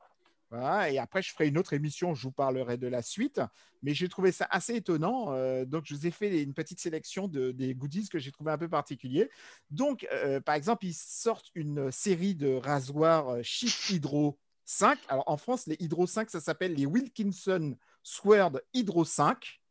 [0.89, 3.41] et après, je ferai une autre émission, je vous parlerai de la suite.
[3.83, 5.33] Mais j'ai trouvé ça assez étonnant.
[5.33, 8.51] Euh, donc, je vous ai fait une petite sélection de, des goodies que j'ai trouvé
[8.51, 9.29] un peu particuliers.
[9.69, 14.99] Donc, euh, par exemple, ils sortent une série de rasoirs Chic Hydro 5.
[15.07, 19.61] Alors, en France, les Hydro 5, ça s'appelle les Wilkinson Sword Hydro 5.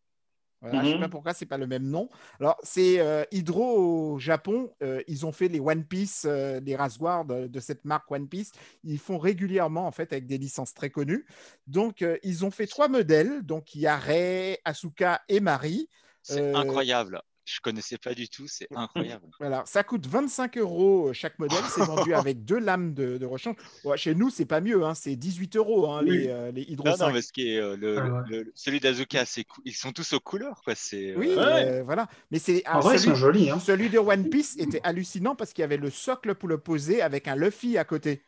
[0.72, 1.11] Je ne sais pas mhm.
[1.11, 2.09] pourquoi c'est pas le même nom.
[2.40, 4.72] Alors, c'est euh, Hydro au Japon.
[4.83, 8.52] Euh, ils ont fait les One Piece, euh, les rasoirs de, cette marque One Piece.
[8.83, 11.26] Ils font régulièrement, en fait, avec des licences très connues.
[11.66, 13.42] Donc, ils ont fait trois modèles.
[13.42, 15.88] Donc, il y a Rei, Asuka et Marie.
[16.22, 17.20] C'est incroyable.
[17.44, 19.26] Je connaissais pas du tout, c'est incroyable.
[19.38, 23.57] Voilà, ça coûte 25 euros euh, chaque modèle, c'est vendu avec deux lames de, rechange.
[23.96, 26.96] chez nous, c'est pas mieux, hein, c'est 18 euros hein, les, euh, les Hydro non,
[26.98, 29.24] non, mais ce qui est euh, ah le, celui d'Azuka,
[29.64, 30.74] ils sont tous aux couleurs, quoi.
[30.74, 32.09] C'est oui, voilà.
[32.30, 33.50] Mais c'est en vrai, celui, ils sont jolis.
[33.50, 33.61] Hein.
[33.61, 37.02] Celui de One Piece était hallucinant parce qu'il y avait le socle pour le poser
[37.02, 38.22] avec un Luffy à côté.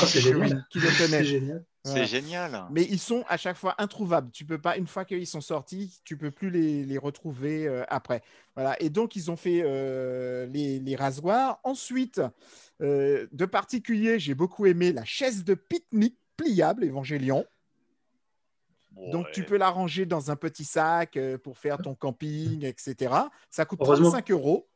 [0.00, 0.66] Oh, c'est génial.
[0.70, 1.62] Qui le tenait.
[1.84, 2.66] C'est génial.
[2.70, 4.30] Mais ils sont à chaque fois introuvables.
[4.30, 7.82] Tu peux pas, une fois qu'ils sont sortis, tu peux plus les, les retrouver euh,
[7.88, 8.22] après.
[8.54, 8.80] Voilà.
[8.80, 11.58] Et donc, ils ont fait euh, les, les, rasoirs.
[11.64, 12.20] Ensuite,
[12.80, 17.44] euh, de particulier, j'ai beaucoup aimé la chaise de pique-nique pliable Évangélion.
[19.10, 23.14] Donc, tu peux la ranger dans un petit sac pour faire ton camping, etc.
[23.48, 24.68] Ça coûte 35 euros.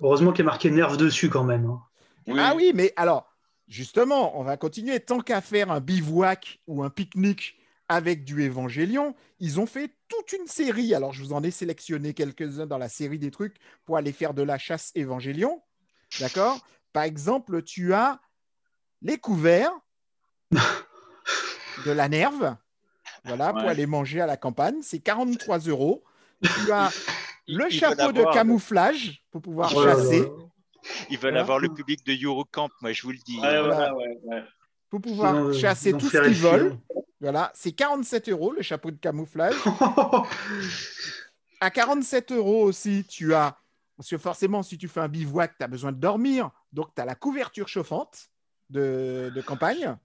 [0.00, 1.66] Heureusement qu'il y a marqué nerf dessus quand même.
[1.66, 1.82] Hein.
[2.38, 3.31] Ah oui, mais alors,
[3.68, 5.00] Justement, on va continuer.
[5.00, 10.32] Tant qu'à faire un bivouac ou un pique-nique avec du Évangélion, ils ont fait toute
[10.32, 10.94] une série.
[10.94, 14.34] Alors, je vous en ai sélectionné quelques-uns dans la série des trucs pour aller faire
[14.34, 15.62] de la chasse Évangélion.
[16.20, 16.58] D'accord?
[16.92, 18.20] Par exemple, tu as
[19.00, 19.72] les couverts
[20.50, 22.56] de la nerve.
[23.24, 24.80] Voilà, pour aller manger à la campagne.
[24.82, 26.02] C'est 43 euros.
[26.42, 26.90] Tu as
[27.46, 30.28] le chapeau de camouflage pour pouvoir oh chasser.
[31.10, 33.40] Ils veulent avoir le public de Eurocamp, moi je vous le dis.
[34.90, 36.76] Pour pouvoir chasser tout ce qu'ils veulent.
[37.20, 39.54] Voilà, c'est 47 euros le chapeau de camouflage.
[41.60, 43.56] à 47 euros aussi, tu as,
[43.96, 46.50] parce que forcément, si tu fais un bivouac, tu as besoin de dormir.
[46.72, 48.28] Donc, tu as la couverture chauffante
[48.70, 49.96] de, de campagne.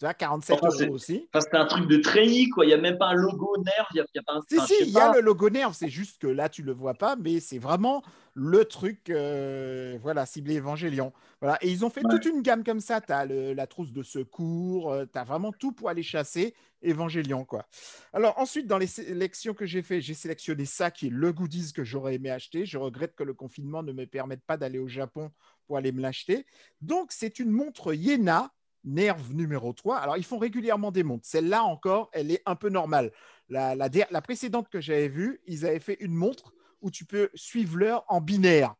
[0.00, 1.28] Tu vois, 47 euros aussi.
[1.34, 2.64] c'est un truc de treillis, quoi.
[2.64, 3.86] Il n'y a même pas un logo Nerf.
[3.92, 5.74] Il y a, pas un, si, si, il y a le logo Nerf.
[5.74, 9.98] C'est juste que là, tu ne le vois pas, mais c'est vraiment le truc, euh,
[10.00, 11.12] voilà, ciblé Évangélion.
[11.42, 11.58] Voilà.
[11.60, 13.02] Et ils ont fait toute une gamme comme ça.
[13.02, 17.44] Tu as la trousse de secours, euh, tu as vraiment tout pour aller chasser Évangélion,
[17.44, 17.66] quoi.
[18.14, 21.74] Alors, ensuite, dans les sélections que j'ai fait, j'ai sélectionné ça qui est le goodies
[21.74, 22.64] que j'aurais aimé acheter.
[22.64, 25.30] Je regrette que le confinement ne me permette pas d'aller au Japon
[25.66, 26.46] pour aller me l'acheter.
[26.80, 28.50] Donc, c'est une montre Yena
[28.84, 29.98] Nerve numéro 3.
[29.98, 31.26] Alors, ils font régulièrement des montres.
[31.26, 33.12] Celle-là encore, elle est un peu normale.
[33.48, 37.76] La, la, précédente que j'avais vue, ils avaient fait une montre où tu peux suivre
[37.76, 38.74] l'heure en binaire.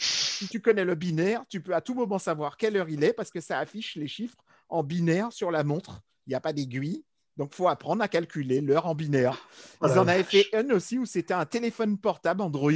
[0.00, 3.12] Si tu connais le binaire, tu peux à tout moment savoir quelle heure il est
[3.12, 6.00] parce que ça affiche les chiffres en binaire sur la montre.
[6.26, 7.04] Il n'y a pas d'aiguille.
[7.36, 9.48] Donc, il faut apprendre à calculer l'heure en binaire.
[9.82, 12.72] Ils en avaient fait une aussi où c'était un téléphone portable Android.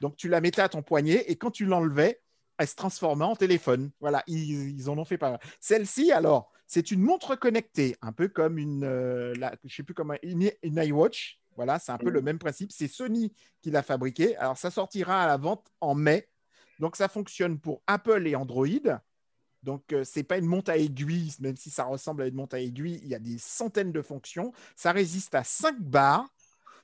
[0.00, 2.20] Donc, tu la mettais à ton poignet et quand tu l'enlevais,
[2.58, 3.90] elle se transformer en téléphone.
[4.00, 5.40] Voilà, ils, en ont fait pas mal.
[5.60, 10.14] Celle-ci, alors, c'est une montre connectée, un peu comme une, euh, je sais plus comment,
[10.22, 11.40] une, iWatch.
[11.56, 12.70] Voilà, c'est un peu le même principe.
[12.70, 14.36] C'est Sony qui l'a fabriqué.
[14.36, 16.28] Alors, ça sortira à la vente en mai.
[16.78, 18.66] Donc, ça fonctionne pour Apple et Android.
[19.62, 22.34] Donc, ce euh, c'est pas une montre à aiguille, même si ça ressemble à une
[22.34, 23.00] montre à aiguille.
[23.02, 24.52] Il y a des centaines de fonctions.
[24.76, 26.28] Ça résiste à 5 bars.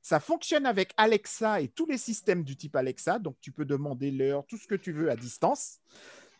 [0.02, 3.20] Ça fonctionne avec Alexa et tous les systèmes du type Alexa.
[3.20, 5.78] Donc, tu peux demander l'heure, tout ce que tu veux à distance.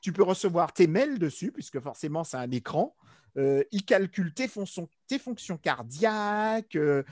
[0.01, 2.96] Tu peux recevoir tes mails dessus, puisque forcément, c'est un écran.
[3.38, 7.05] Euh, il calcule tes, fonctions, tes fonctions cardiaques, euh,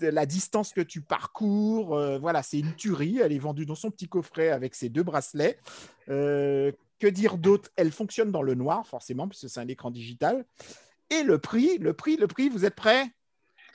[0.00, 1.96] la distance que tu parcours.
[1.96, 3.20] Euh, voilà, c'est une tuerie.
[3.20, 5.60] Elle est vendue dans son petit coffret avec ses deux bracelets.
[6.08, 7.70] que dire d'autre?
[7.76, 10.44] Elle fonctionne dans le noir, forcément, puisque c'est un écran digital.
[11.10, 13.12] Et le prix, le prix, le prix, vous êtes prêts?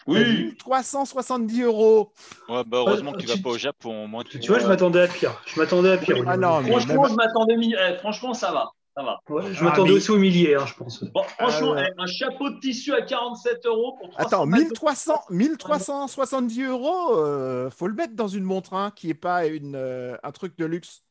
[0.07, 0.55] Oui.
[0.57, 2.13] 370 euros.
[2.49, 4.07] Ouais, bah heureusement que tu, vas pas au Japon.
[4.07, 5.41] Moi, tu, vois, je m'attendais à pire.
[5.45, 6.23] Je m'attendais à pire.
[6.25, 7.55] Ah non, franchement, je m'attendais.
[7.59, 8.71] Eh, franchement, ça va.
[8.95, 9.19] Ça va.
[9.51, 11.03] je m'attendais aussi au millier, hein, je pense.
[11.03, 16.63] Bon, franchement, euh, eh, un chapeau de tissu à 47 euros pour Attends, 1300, 1370
[16.63, 20.31] euros, euh, faut le mettre dans une montre hein, qui n'est pas une, euh, un
[20.31, 21.03] truc de luxe.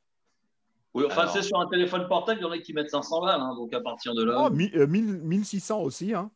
[0.94, 3.40] Oui, enfin, c'est sur un téléphone portable, il y en a qui mettent 500 balles,
[3.40, 4.48] hein, donc à partir de là.
[4.48, 6.12] Oh, 1600 aussi.
[6.12, 6.32] Hein.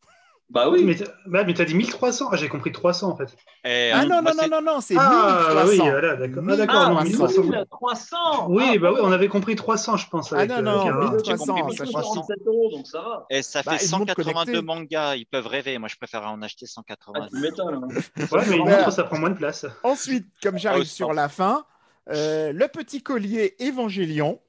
[0.51, 0.83] Bah oui.
[0.85, 2.29] Mais t'as bah, dit 1300.
[2.33, 3.37] Ah, j'ai compris 300 en fait.
[3.65, 5.69] Et, Ah euh, non, non, non, c'est- non, non, c'est Ah, 1300.
[5.85, 6.43] oui, voilà, d'accord.
[6.49, 7.43] Ah, d'accord, Ah, non, 1300.
[7.45, 7.65] 1300.
[7.71, 8.17] 300
[8.49, 10.33] Oui, Ah, bah oui, on avait compris 300, je pense.
[10.33, 11.11] Ah Avec, non, euh, non, Cara.
[11.13, 11.93] 1300, compris, ça change.
[12.03, 13.27] 47 euros, donc ça va.
[13.31, 14.63] et ça Bah, fait ils montent 182 connectés.
[14.67, 15.15] mangas.
[15.17, 15.79] Ils peuvent rêver.
[15.79, 17.29] Moi, je préfère en acheter Ah, 180.
[17.33, 17.85] tu m'étonnes.
[17.85, 18.25] hein.
[18.33, 19.67] Ouais, mais montre, ça prend moins de place.
[19.85, 21.65] Ensuite, comme j'arrive Ah, sur la fin,
[22.09, 24.41] euh, le petit collier Évangélion.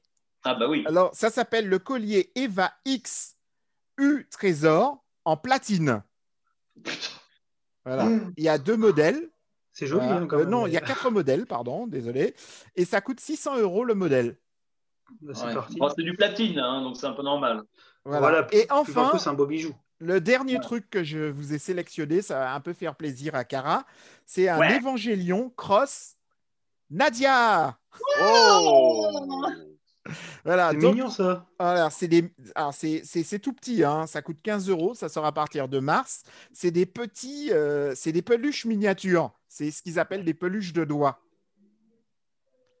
[0.42, 0.82] Ah bah oui.
[0.88, 3.36] Alors, ça s'appelle le collier Eva X
[3.98, 6.02] U Trésor en platine.
[7.84, 8.08] Voilà.
[8.36, 9.28] Il y a deux modèles.
[9.72, 10.50] C'est joli, hein, quand Euh, même.
[10.50, 12.34] non, il y a quatre modèles, pardon, désolé.
[12.76, 14.36] Et ça coûte 600 euros le modèle.
[15.20, 15.54] Bah, C'est Ouais.
[15.78, 17.62] Bon, du platine, hein, donc c'est un peu normal.
[18.04, 18.20] Voilà.
[18.20, 18.46] Voilà.
[18.52, 19.74] Et enfin, c'est un beau bijou.
[19.98, 23.44] le dernier truc que je vous ai sélectionné, ça va un peu faire plaisir à
[23.44, 23.86] Cara,
[24.26, 24.76] c'est un Ouais.
[24.76, 26.16] Évangélion Cross
[26.90, 27.78] Nadia.
[28.20, 29.66] Oh
[30.44, 31.46] Voilà, C'est donc mignon, ça.
[31.58, 32.32] Alors, c'est des...
[32.54, 34.06] Alors, c'est, c'est- c'est tout petit, hein.
[34.06, 36.22] ça coûte 15 euros, ça sort à partir de mars.
[36.52, 39.30] C'est des petits, euh, c'est des peluches miniatures.
[39.48, 41.20] C'est ce qu'ils appellent des peluches de doigts.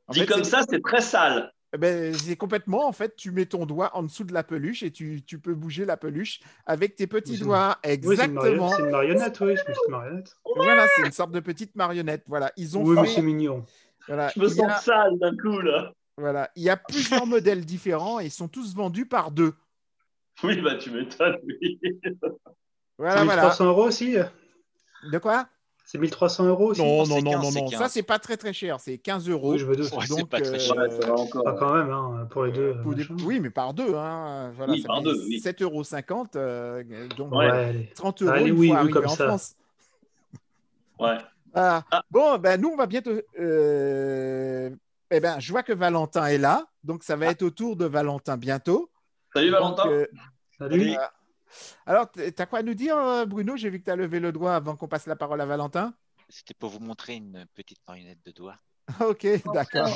[0.08, 1.52] En Dit fait, comme ça, c'est très sale.
[1.74, 4.82] Eh ben, c'est complètement, en fait, tu mets ton doigt en dessous de la peluche
[4.82, 7.78] et tu, tu peux bouger la peluche avec tes petits Oui, doigts.
[7.84, 8.68] Oui, Exactement.
[8.68, 10.22] c'est une marionnette, oui, c'est une.
[10.56, 12.24] Voilà, c'est une sorte de petite marionnette.
[12.26, 13.64] Voilà, ils ont Oui, mais c'est mignon.
[14.06, 15.92] voilà, Je me a- sens sale d'un coup, là.
[16.16, 19.54] Voilà, il y a plusieurs modèles différents et ils sont tous vendus par deux.
[20.42, 21.78] Oui, bah tu m'étonnes, oui.
[22.98, 23.42] Voilà, c'est voilà.
[23.42, 24.16] 1300 euros aussi?
[25.10, 25.46] De quoi?
[25.84, 26.80] C'est 1300 euros aussi?
[26.80, 27.68] Non, non, non, 15, non, non.
[27.68, 27.78] 15.
[27.78, 28.80] Ça, c'est pas très très cher.
[28.80, 29.52] C'est 15 euros.
[29.52, 29.92] Oui, je me doute.
[29.92, 30.74] Ouais, c'est Donc, pas très euh, cher.
[30.76, 31.42] Ouais, ça va encore.
[31.46, 32.76] Ah, quand même, hein, pour les deux.
[32.82, 33.06] Pour des-.
[33.24, 33.94] Oui, mais par deux.
[33.94, 34.52] Hein.
[34.56, 35.38] Voilà, Oui, ça par deux, oui.
[35.38, 35.82] 7,50 euros.
[36.36, 37.50] euh, donc, Ouais, Ouais.
[37.50, 37.90] allez.
[37.94, 39.26] 30 euros Allez, une oui, fois oui, comme en ça.
[39.26, 39.54] France.
[40.98, 41.18] Ouais.
[41.54, 41.82] Ah.
[41.90, 42.02] Ah.
[42.10, 43.10] Bon, ben, nous, on va bientôt.
[43.38, 44.70] euh,
[45.14, 46.64] Eh ben, je vois que Valentin est là.
[46.84, 48.90] Donc, ça va être au tour de Valentin bientôt.
[49.34, 49.90] Salut Donc, Valentin.
[49.90, 50.06] euh,
[50.58, 50.96] Salut.
[50.96, 51.06] euh,
[51.84, 53.54] alors, t- t'as quoi à nous dire, euh, Bruno?
[53.56, 55.92] J'ai vu que tu as levé le doigt avant qu'on passe la parole à Valentin.
[56.30, 58.56] C'était pour vous montrer une petite marionnette de doigt.
[59.00, 59.88] Ok, d'accord.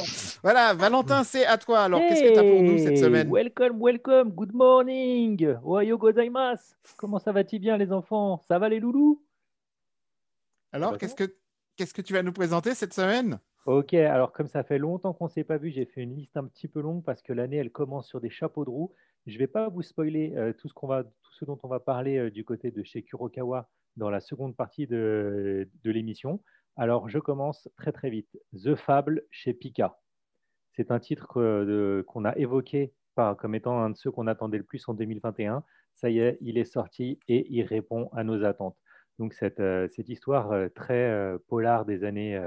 [0.42, 1.81] Voilà, Valentin, c'est à toi.
[1.85, 3.31] Alors, qu'est-ce que tu as pour nous cette semaine?
[3.31, 5.57] Welcome, welcome, good morning.
[5.64, 6.74] Ohayo gozaimasu.
[6.98, 8.42] Comment ça va-t-il bien, les enfants?
[8.46, 9.24] Ça va, les loulous?
[10.72, 11.35] Alors, qu'est-ce que,
[11.76, 13.40] qu'est-ce que tu vas nous présenter cette semaine?
[13.66, 16.37] Ok, alors comme ça fait longtemps qu'on ne s'est pas vu, j'ai fait une liste
[16.37, 18.92] un petit peu longue parce que l'année, elle commence sur des chapeaux de roue.
[19.26, 21.68] Je ne vais pas vous spoiler euh, tout, ce qu'on va, tout ce dont on
[21.68, 26.40] va parler euh, du côté de chez Kurokawa dans la seconde partie de, l'émission.
[26.76, 28.29] Alors, je commence très très vite.
[28.55, 29.98] The Fable chez Pika.
[30.74, 34.88] C'est un titre qu'on a évoqué comme étant un de ceux qu'on attendait le plus
[34.88, 35.64] en 2021.
[35.96, 38.76] Ça y est, il est sorti et il répond à nos attentes.
[39.18, 42.38] Donc, cette, euh, histoire très polar des années,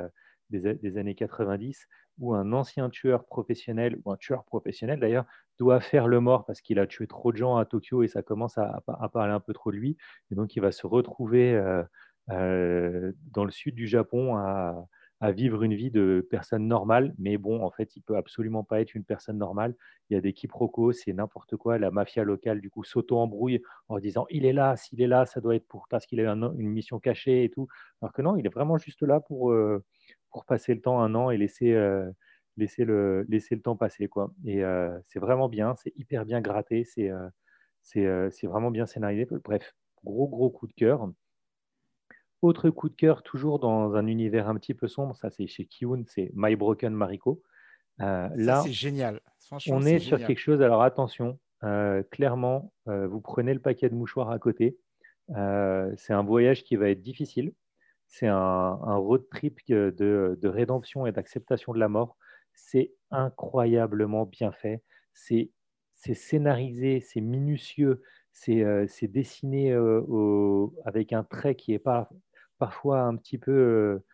[0.49, 1.87] des, années 90,
[2.19, 5.25] où un ancien tueur professionnel, ou un tueur professionnel d'ailleurs,
[5.59, 8.21] doit faire le mort parce qu'il a tué trop de gens à Tokyo et ça
[8.21, 9.97] commence à, à pa- à parler un peu trop de lui.
[10.31, 11.83] Et donc, il va se retrouver euh,
[12.31, 14.85] euh, dans le sud du Japon à,
[15.31, 17.13] vivre une vie de personne normale.
[17.17, 19.75] Mais bon, en fait, il peut absolument pas être une personne normale.
[20.09, 21.77] Il y a des quiproquos, c'est n'importe quoi.
[21.77, 25.41] La mafia locale, du coup, s'auto-embrouille en disant il est là, s'il est là, ça
[25.41, 27.67] doit être pour parce qu'il a un- une mission cachée et tout.
[28.01, 29.83] Alors que non, il est vraiment juste là pour, euh,
[30.31, 32.09] pour passer le temps un an et laisser, euh,
[32.57, 34.07] laisser, le, laisser le temps passer.
[34.07, 34.33] Quoi.
[34.45, 39.27] Et euh, c'est vraiment bien, c'est hyper bien gratté, c'est euh, c'est vraiment bien scénarisé.
[39.43, 41.09] Bref, gros, gros coup de cœur.
[42.41, 45.65] Autre coup de cœur, toujours dans un univers un petit peu sombre, ça c'est chez
[45.65, 47.41] Kiun, c'est My Broken Mariko.
[47.97, 49.19] Là, c'est génial.
[49.39, 50.27] Franchement, on est sur génial.
[50.27, 51.37] quelque chose, alors attention,
[52.11, 54.77] clairement, vous prenez le paquet de mouchoirs à côté.
[55.27, 57.51] C'est un voyage qui va être difficile.
[58.09, 62.17] C'est un, road trip de, de rédemption et d'acceptation de la mort.
[62.53, 64.83] C'est incroyablement bien fait.
[65.13, 65.51] C'est
[66.13, 71.83] scénarisé, c'est minutieux, c'est euh, dessiné euh, avec un trait qui est
[72.57, 74.05] parfois un petit peu euh,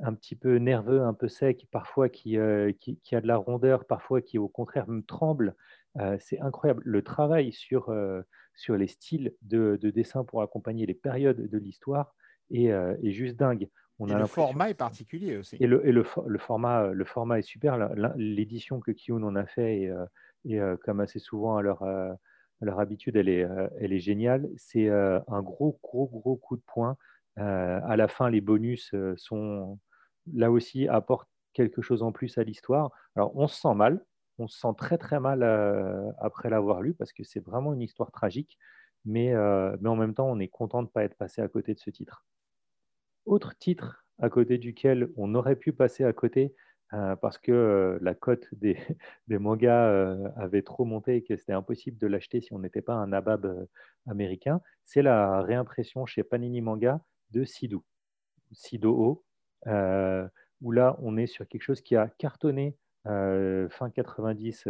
[0.00, 2.72] un petit peu nerveux, un peu sec, parfois qui, euh,
[3.12, 5.54] a de la rondeur, parfois qui au contraire me tremble.
[6.18, 6.82] C'est incroyable.
[6.84, 7.92] Le travail sur,
[8.68, 12.16] les styles de dessin pour accompagner les périodes de l'histoire
[12.50, 13.68] est, euh, est juste dingue.
[13.98, 15.56] On Et a le format est particulier aussi.
[15.56, 17.78] et le, et le, fo- le format, le format est super.
[18.16, 20.04] L'édition que Kiun en a fait, et, euh,
[20.44, 22.12] et, euh, comme assez souvent à leur, euh,
[22.60, 24.48] à leur habitude, elle est, euh, elle est géniale.
[24.56, 26.96] C'est euh, un gros, gros, gros coup de poing.
[27.38, 29.78] Euh, à la fin, les bonus euh, sont
[30.32, 32.90] là aussi apportent quelque chose en plus à l'histoire.
[33.16, 34.04] Alors, on se sent mal.
[34.38, 37.82] On se sent très, très mal euh, après l'avoir lu parce que c'est vraiment une
[37.82, 38.58] histoire tragique.
[39.04, 41.48] Mais, euh, mais en même temps, on est content de ne pas être passé à
[41.48, 42.24] côté de ce titre.
[43.26, 46.54] Autre titre à côté duquel on aurait pu passer à côté,
[46.90, 48.76] parce que la cote des,
[49.28, 53.08] mangas avait trop monté et que c'était impossible de l'acheter si on n'était pas un
[53.08, 53.66] nabab
[54.06, 57.84] américain, c'est la réimpression chez Panini Manga de Sido,
[58.52, 59.24] Sido
[60.60, 64.66] où là, on est sur quelque chose qui a cartonné fin 90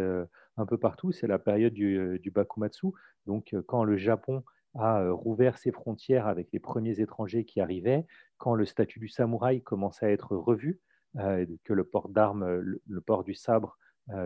[0.57, 1.11] un peu partout.
[1.11, 2.87] C'est la période du Bakumatsu.
[3.25, 4.43] Donc, quand le Japon
[4.77, 8.05] a rouvert ses frontières avec les premiers étrangers qui arrivaient,
[8.37, 10.79] quand le statut du samouraï commençait à être revu,
[11.15, 13.77] que le port d'armes, le, port du sabre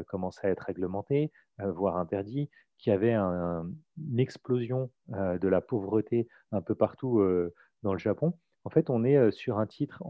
[0.08, 6.62] commençait à être réglementé, voire interdit, qu'il y avait une explosion de la pauvreté un
[6.62, 7.22] peu partout
[7.84, 8.34] dans le Japon.
[8.64, 10.04] En fait, on est sur un titre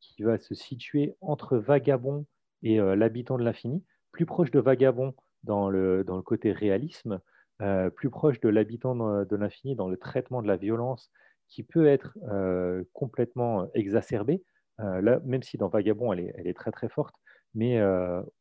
[0.00, 2.26] qui va se situer entre Vagabond
[2.62, 7.20] et L'habitant de l'infini, plus proche de Vagabond dans le côté réalisme,
[7.62, 11.12] euh, plus proche de l'habitant de l'infini dans le traitement de la violence
[11.48, 14.42] qui peut être euh, complètement exacerbée.
[14.80, 17.14] Euh, là, même si dans Vagabond, elle est, très très forte,
[17.54, 17.80] mais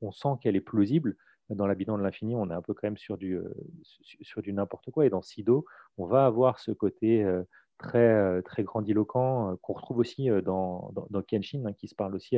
[0.01, 1.17] on sent qu'elle est plausible.
[1.49, 3.37] Dans l'habitant de l'infini, on est un peu quand même sur du,
[3.83, 5.05] sur du n'importe quoi.
[5.05, 5.65] Et dans Sido,
[5.97, 7.29] on va avoir ce côté
[7.77, 12.37] très, très grandiloquent qu'on retrouve aussi dans, dans, Kenshin, hein, qui, se parle aussi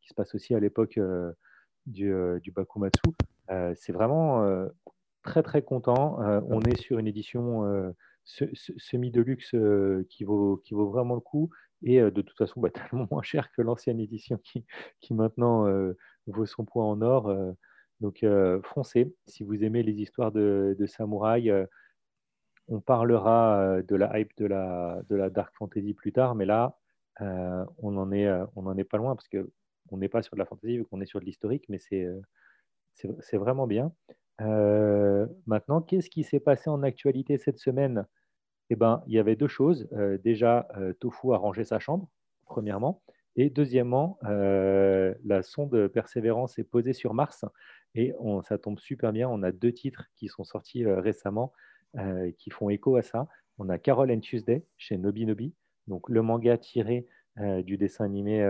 [0.00, 0.98] qui se passe aussi à l'époque
[1.86, 3.02] du, du Bakumatsu.
[3.74, 4.70] c'est vraiment
[5.22, 6.20] très très content.
[6.22, 7.92] Euh, on est sur une édition euh,
[8.24, 11.50] semi-deluxe euh, qui, vaut, qui vaut vraiment le coup
[11.84, 14.64] et de toute façon bah, tellement moins cher que l'ancienne édition qui,
[15.00, 15.66] qui maintenant
[16.26, 17.34] vaut son poids en or.
[18.00, 18.24] donc
[18.62, 21.52] foncez, si vous aimez les histoires de, de samouraï,
[22.68, 26.78] on parlera de la hype de la, de la dark fantasy plus tard, mais là,
[27.18, 30.46] on n'en est, on en est pas loin parce qu'on n'est pas sur de la
[30.46, 32.06] fantasy vu qu'on est sur de l'historique, mais c'est,
[32.94, 33.92] c'est vraiment bien.
[34.40, 38.06] Euh, maintenant, qu'est-ce qui s'est passé en actualité cette semaine?
[38.70, 39.88] Eh ben, Il y avait deux choses.
[39.92, 42.08] Euh, déjà, euh, Tofu a rangé sa chambre,
[42.44, 43.02] premièrement.
[43.36, 47.46] Et deuxièmement, la sonde Persévérance est posée sur Mars.
[47.94, 49.26] Et on, ça tombe super bien.
[49.26, 51.54] On a deux titres qui sont sortis récemment
[52.36, 53.28] qui font écho à ça.
[53.56, 55.54] On a Carol and Tuesday chez Nobi Nobi,
[55.86, 57.06] donc le manga tiré
[57.38, 58.44] du dessin animé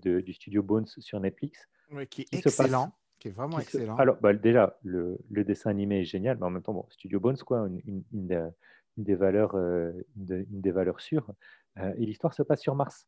[0.00, 1.68] du studio Bones sur Netflix.
[2.08, 2.90] qui est excellent
[3.22, 3.94] qui est vraiment excellent.
[3.96, 7.36] Alors, bah, déjà, le, dessin animé est génial, mais en même temps, bon, Studio Bones,
[7.36, 8.52] quoi, une,
[8.96, 11.30] des, valeurs, euh, une, des valeurs sûres.
[11.78, 13.06] Euh, et l'histoire se passe sur Mars.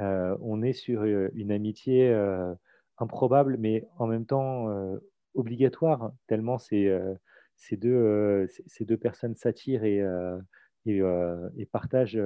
[0.00, 2.14] Euh, on est sur une amitié
[2.98, 4.68] improbable, mais en même temps
[5.32, 6.94] obligatoire, tellement ces,
[7.56, 10.04] ces, deux, ces deux personnes s'attirent et,
[10.84, 11.00] et,
[11.56, 12.20] et, partagent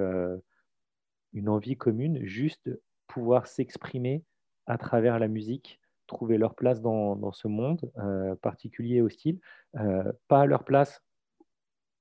[1.31, 2.69] une envie commune, juste
[3.07, 4.25] pouvoir s'exprimer
[4.65, 5.80] à travers la musique
[6.11, 9.39] trouver leur place dans, ce monde euh, particulier et hostile,
[9.77, 11.03] euh, pas à leur place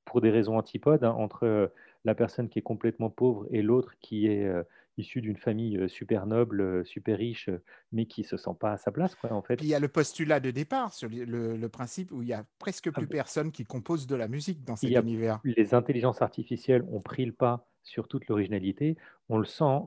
[0.05, 1.73] pour des raisons antipodes hein, entre
[2.05, 4.64] la personne qui est complètement pauvre et l'autre qui est euh,
[4.96, 7.49] issue d'une famille super noble, super riche,
[7.92, 9.14] mais qui se sent pas à sa place.
[9.14, 9.61] Quoi, en fait.
[9.62, 12.90] il y a le postulat de départ sur le, principe où il y a presque
[12.90, 15.40] plus ah, personne qui compose de la musique dans cet univers.
[15.44, 18.99] Les intelligences artificielles ont pris le pas sur toute l'originalité.
[19.29, 19.81] On le sent,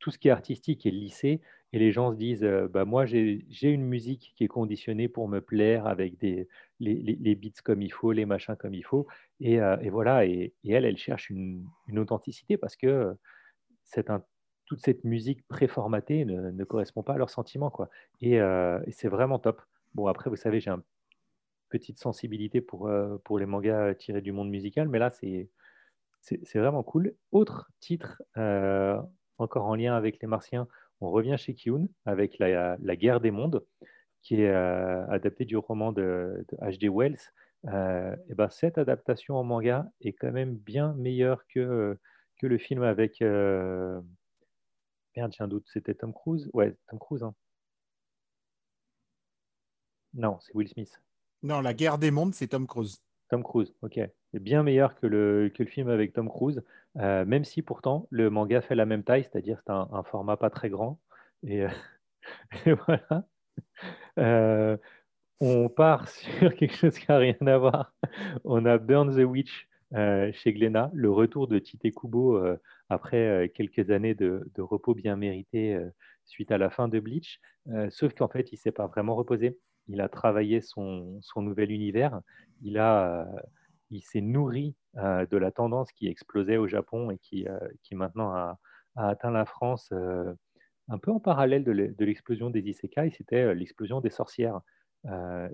[0.00, 1.40] tout ce qui est artistique est lissé
[1.74, 5.26] et les gens se disent euh, bah, Moi, j'ai une musique qui est conditionnée pour
[5.26, 9.08] me plaire avec des, les, beats comme il faut, les machins comme il faut.
[9.40, 13.16] Et, euh, voilà, et, elle, elle cherche une, authenticité parce que
[13.82, 14.06] c'est
[14.66, 17.70] toute cette musique préformatée ne, correspond pas à leurs sentiments.
[17.70, 17.90] Quoi.
[18.20, 19.60] Et, euh, et c'est vraiment top.
[19.94, 20.82] Bon, après, vous savez, j'ai une
[21.70, 22.88] petite sensibilité pour,
[23.24, 25.48] pour les mangas tirés du monde musical, mais là, c'est
[26.54, 27.16] vraiment cool.
[27.32, 28.22] Autre titre,
[29.38, 30.68] encore en lien avec les martiens,
[31.04, 33.64] on revient chez Kyun avec la, guerre des mondes,
[34.22, 36.88] qui est euh, adapté du roman de, H.D.
[36.88, 37.18] Wells.
[37.66, 41.98] Euh, et ben, cette adaptation en manga est quand même bien meilleure que,
[42.40, 43.22] que le film avec.
[43.22, 44.00] Euh...
[45.16, 46.50] Merde, j'ai un doute, c'était Tom Cruise?
[46.52, 47.22] Ouais, Tom Cruise.
[47.22, 47.34] Hein.
[50.14, 51.00] Non, c'est Will Smith.
[51.42, 53.02] Non, La guerre des mondes, c'est Tom Cruise.
[53.28, 54.00] Tom Cruise, ok.
[54.40, 56.62] Bien meilleur que le, que le film avec Tom Cruise,
[56.98, 60.50] euh, même si pourtant le manga fait la même taille, c'est-à-dire c'est un, format pas
[60.50, 61.00] très grand.
[61.46, 61.68] Et, euh,
[62.86, 63.26] voilà.
[64.18, 64.76] Euh,
[65.40, 67.94] on part sur quelque chose qui n'a rien à voir.
[68.44, 72.42] On a Burn the Witch chez Glénat, le retour de Tite Kubo
[72.88, 75.78] après quelques années de, de, repos bien mérité
[76.24, 77.40] suite à la fin de Bleach.
[77.90, 79.56] sauf qu'en fait, il ne s'est pas vraiment reposé.
[79.86, 82.20] Il a travaillé son, son nouvel univers
[82.62, 83.28] il, a,
[83.94, 87.94] il s'est nourri euh, de la tendance qui explosait au Japon et qui, euh, qui
[87.94, 88.58] maintenant a,
[88.96, 90.32] atteint la France euh,
[90.88, 94.60] un peu en parallèle de l'explosion des isekai, c'était l'explosion des sorcières.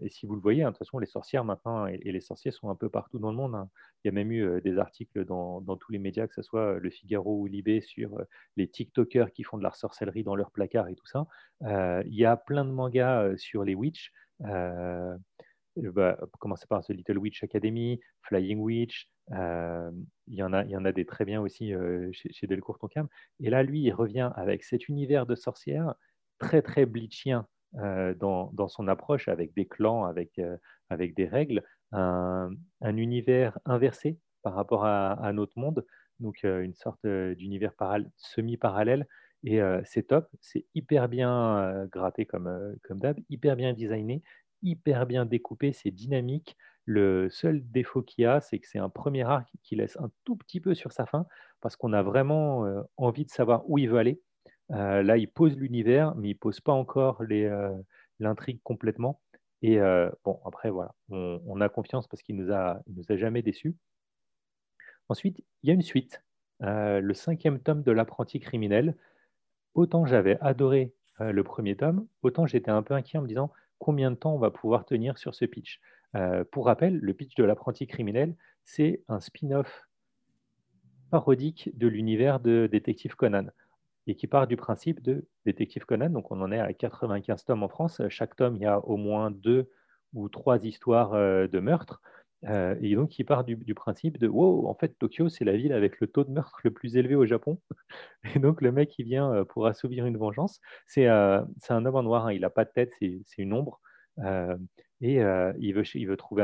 [0.00, 2.50] Et si vous le voyez, hein, de toute façon, les sorcières maintenant et, les sorciers
[2.50, 3.54] sont un peu partout dans le monde.
[3.54, 3.68] hein.
[4.02, 6.78] Il y a même eu des articles dans, dans tous les médias, que ce soit
[6.78, 8.20] Le Figaro ou Libé, sur
[8.56, 11.26] les TikTokers qui font de la sorcellerie dans leur placard et tout ça.
[11.62, 14.12] Il y a plein de mangas sur les witch.
[14.46, 15.16] Euh,
[15.76, 19.08] bah, commencer par The Little Witch Academy, Flying Witch.
[19.32, 19.90] euh,
[20.26, 22.78] il, y en a, y en a des très bien aussi euh, chez, chez Delcourt
[22.78, 23.08] Tonkam.
[23.38, 25.94] Et là, lui, il revient avec cet univers de sorcières
[26.38, 27.46] très, très bleachien
[27.78, 30.40] euh, dans, dans son approche, avec des clans, avec,
[30.88, 31.62] avec des règles,
[31.92, 32.50] un,
[32.80, 35.84] un univers inversé par rapport à, à notre monde,
[36.18, 39.06] donc une sorte d'univers paral- semi-parallèle.
[39.42, 44.22] Et c'est top, c'est hyper bien gratté comme, comme d'hab, hyper bien designé,
[44.62, 46.56] hyper bien découpé, c'est dynamique.
[46.86, 50.10] Le seul défaut qu'il y a, c'est que c'est un premier arc qui laisse un
[50.24, 51.26] tout petit peu sur sa fin,
[51.60, 54.20] parce qu'on a vraiment euh, envie de savoir où il veut aller.
[54.72, 57.76] Euh, là, il pose l'univers, mais il pose pas encore euh,
[58.18, 59.20] l'intrigue complètement.
[59.62, 59.78] Et
[60.24, 63.76] bon, après, voilà, on, on a confiance parce qu'il nous nous a jamais déçus.
[65.10, 66.22] Ensuite, il y a une suite,
[66.60, 68.96] le cinquième tome de l'apprenti criminel.
[69.74, 74.12] Autant j'avais adoré le premier tome, autant j'étais un peu inquiet en me disant combien
[74.12, 75.80] de temps on va pouvoir tenir sur ce pitch.
[76.14, 79.88] Euh, pour rappel, le pitch de l'apprenti criminel, c'est un spin-off
[81.10, 83.46] parodique de l'univers de Détective Conan
[84.06, 86.10] et qui part du principe de Détective Conan.
[86.10, 88.00] Donc on en est à 95 tomes en France.
[88.08, 89.70] Chaque tome, il y a au moins deux
[90.14, 92.00] ou trois histoires euh, de meurtre.
[92.44, 95.74] Euh, et donc il part du, principe de wow, en fait Tokyo c'est la ville
[95.74, 97.60] avec le taux de meurtre le plus élevé au Japon.
[98.34, 100.60] Et donc le mec il vient euh, pour assouvir une vengeance.
[100.86, 102.32] C'est euh, un homme en noir, hein.
[102.32, 103.80] il n'a pas de tête, c'est une ombre.
[105.00, 106.42] Et euh, il, veut, trouver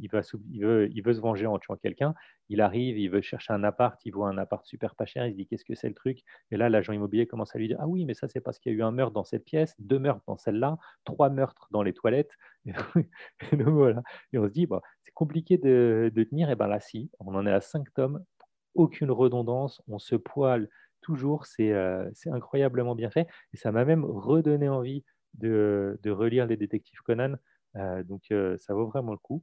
[0.00, 2.14] il, veut se venger en tuant quelqu'un.
[2.48, 5.32] Il arrive, il veut chercher un appart, il voit un appart super pas cher, il
[5.32, 6.20] se dit qu'est-ce que c'est le truc?
[6.50, 8.72] Et là, l'agent immobilier commence à lui dire Ah oui, mais ça, c'est parce qu'il
[8.72, 11.82] y a eu un meurtre dans cette pièce, deux meurtres dans celle-là, trois meurtres dans
[11.82, 12.32] les toilettes.
[13.52, 14.02] Et donc, voilà.
[14.32, 16.48] Et on se dit bah, C'est compliqué de, tenir.
[16.48, 18.24] Et bien là, si, on en est à cinq tomes,
[18.74, 20.68] aucune redondance, on se poile
[21.02, 23.26] toujours, c'est euh, incroyablement bien fait.
[23.52, 25.04] Et ça m'a même redonné envie
[25.34, 27.36] de relire les détectives Conan.
[27.78, 29.42] Euh, donc euh, ça vaut vraiment le coup.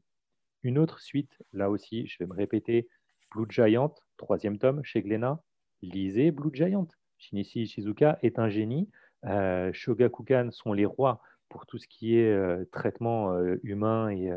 [0.61, 2.87] Une autre suite, là aussi, je vais me répéter,
[3.31, 5.41] Blue Giant, troisième tome chez Glénat.
[5.81, 6.87] Lisez Blue Giant.
[7.17, 8.89] Shinichi Shizuka est un génie.
[9.25, 14.31] Euh, Shogakukan sont les rois pour tout ce qui est euh, traitement euh, humain et,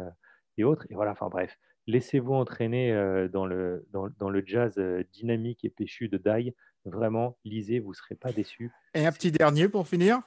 [0.59, 0.87] et autres.
[0.91, 2.93] Et voilà, enfin bref, laissez-vous entraîner
[3.33, 4.79] dans, le, dans, dans le jazz
[5.13, 6.55] dynamique et péchu de Dai.
[6.85, 8.71] Vraiment, lisez, vous ne serez pas déçus.
[8.95, 10.21] Et un petit dernier pour finir?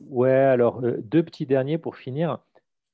[0.00, 2.38] Ouais, alors deux petits derniers pour finir.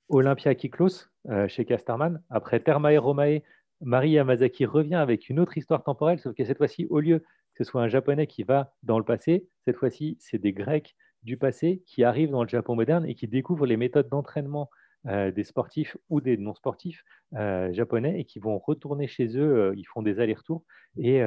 [0.09, 2.23] Olympia Kiklos euh, chez Casterman.
[2.31, 3.41] Après Termae Romae,
[3.81, 7.65] Marie Yamazaki revient avec une autre histoire temporelle, sauf que cette fois-ci, au lieu que
[7.65, 11.37] ce soit un japonais qui va dans le passé, cette fois-ci, c'est des Grecs du
[11.37, 14.71] passé qui arrivent dans le Japon moderne et qui découvrent les méthodes d'entraînement
[15.07, 19.85] euh, des sportifs ou des non-sportifs euh, japonais et qui vont retourner chez eux, ils
[19.85, 20.65] font des allers-retours
[20.97, 21.23] et,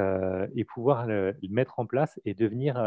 [0.68, 2.78] pouvoir le, mettre en place et devenir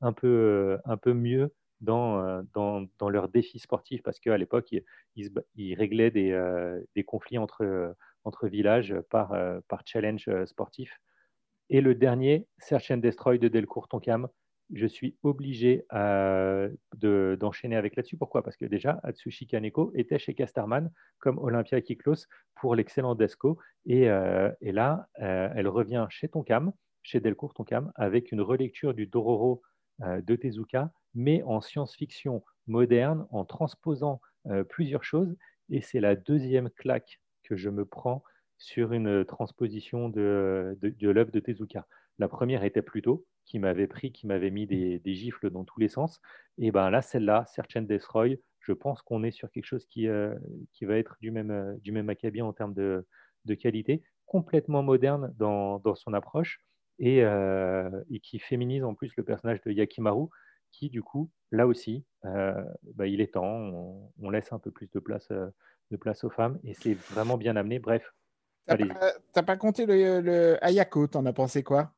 [0.00, 4.74] un, peu, un peu mieux dans, euh, dans, dans leurs défis sportifs parce qu'à l'époque,
[5.16, 9.34] ils, réglaient des, euh, des conflits entre, euh, villages par,
[9.86, 11.00] challenge sportif.
[11.68, 14.28] Et le dernier, Search and Destroy de Delcourt Tonkam.
[14.72, 18.16] Je suis obligé de- d'enchaîner avec là-dessus.
[18.16, 18.42] Pourquoi?
[18.44, 23.58] Parce que déjà, Atsushi Kaneko était chez Casterman comme Olympia Kiklos pour l'excellent Desco.
[23.86, 24.02] Et,
[24.60, 26.72] et là, elle revient chez Tonkam,
[27.02, 29.62] chez Delcourt Tonkam, avec une relecture du Dororo
[29.98, 35.36] de Tezuka, mais en science-fiction moderne, en transposant euh, plusieurs choses.
[35.68, 38.22] Et c'est la deuxième claque que je me prends
[38.58, 41.86] sur une transposition de, de, l'œuvre de Tezuka.
[42.18, 45.88] La première était Pluto, qui m'avait pris, qui m'avait mis des, gifles dans tous les
[45.88, 46.20] sens.
[46.58, 50.06] Et ben là, celle-là, Search and Destroy, je pense qu'on est sur quelque chose qui,
[50.08, 50.34] euh,
[50.72, 53.06] qui va être du même, euh, du même acabit en termes de,
[53.58, 56.60] qualité, complètement moderne dans, dans son approche
[57.00, 60.28] et, et, qui féminise en plus le personnage de Yakimaru,
[60.72, 62.64] qui du coup, là aussi, euh,
[62.94, 65.46] bah, il est temps, on, on, laisse un peu plus de place, euh,
[65.90, 67.78] de place aux femmes et c'est vraiment bien amené.
[67.78, 68.14] Bref,
[68.66, 68.76] T'as
[69.34, 71.92] pas, pas, compté le, le Ayako, t'en as pensé quoi?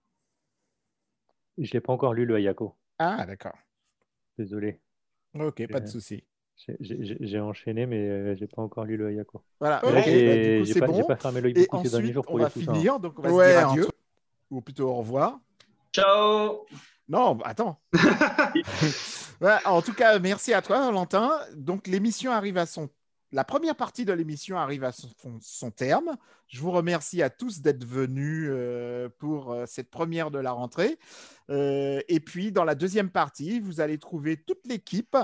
[1.59, 2.75] Je l'ai pas encore lu le Ayako.
[2.99, 3.57] Ah, d'accord.
[4.39, 4.81] Désolé.
[5.35, 6.25] Ok, pas de souci.
[6.81, 9.43] J'ai enchaîné, mais euh, j'ai pas encore lu le Ayako.
[9.61, 10.61] Voilà, okay.
[10.61, 11.05] bah, j'ai pas, bon.
[11.05, 13.53] pas, fermé l'œil beaucoup ces derniers jours pour on va finir, donc on va ouais,
[13.53, 13.89] se dire adieu,
[14.51, 15.41] ou plutôt au revoir.
[15.93, 16.67] Ciao
[17.09, 17.81] Non, attends.
[19.41, 21.31] ouais, en tout cas, merci à toi, Valentin.
[21.55, 22.89] Donc, l'émission arrive à son
[23.33, 25.09] la première partie de l'émission arrive à son,
[25.41, 26.17] son, terme.
[26.49, 30.99] Je vous remercie à tous d'être venus euh, pour euh, cette première de la rentrée.
[31.51, 35.17] Euh, et puis, dans la deuxième partie, vous allez trouver toute l'équipe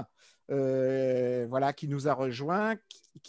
[0.48, 3.20] voilà, qui nous a rejoint, qui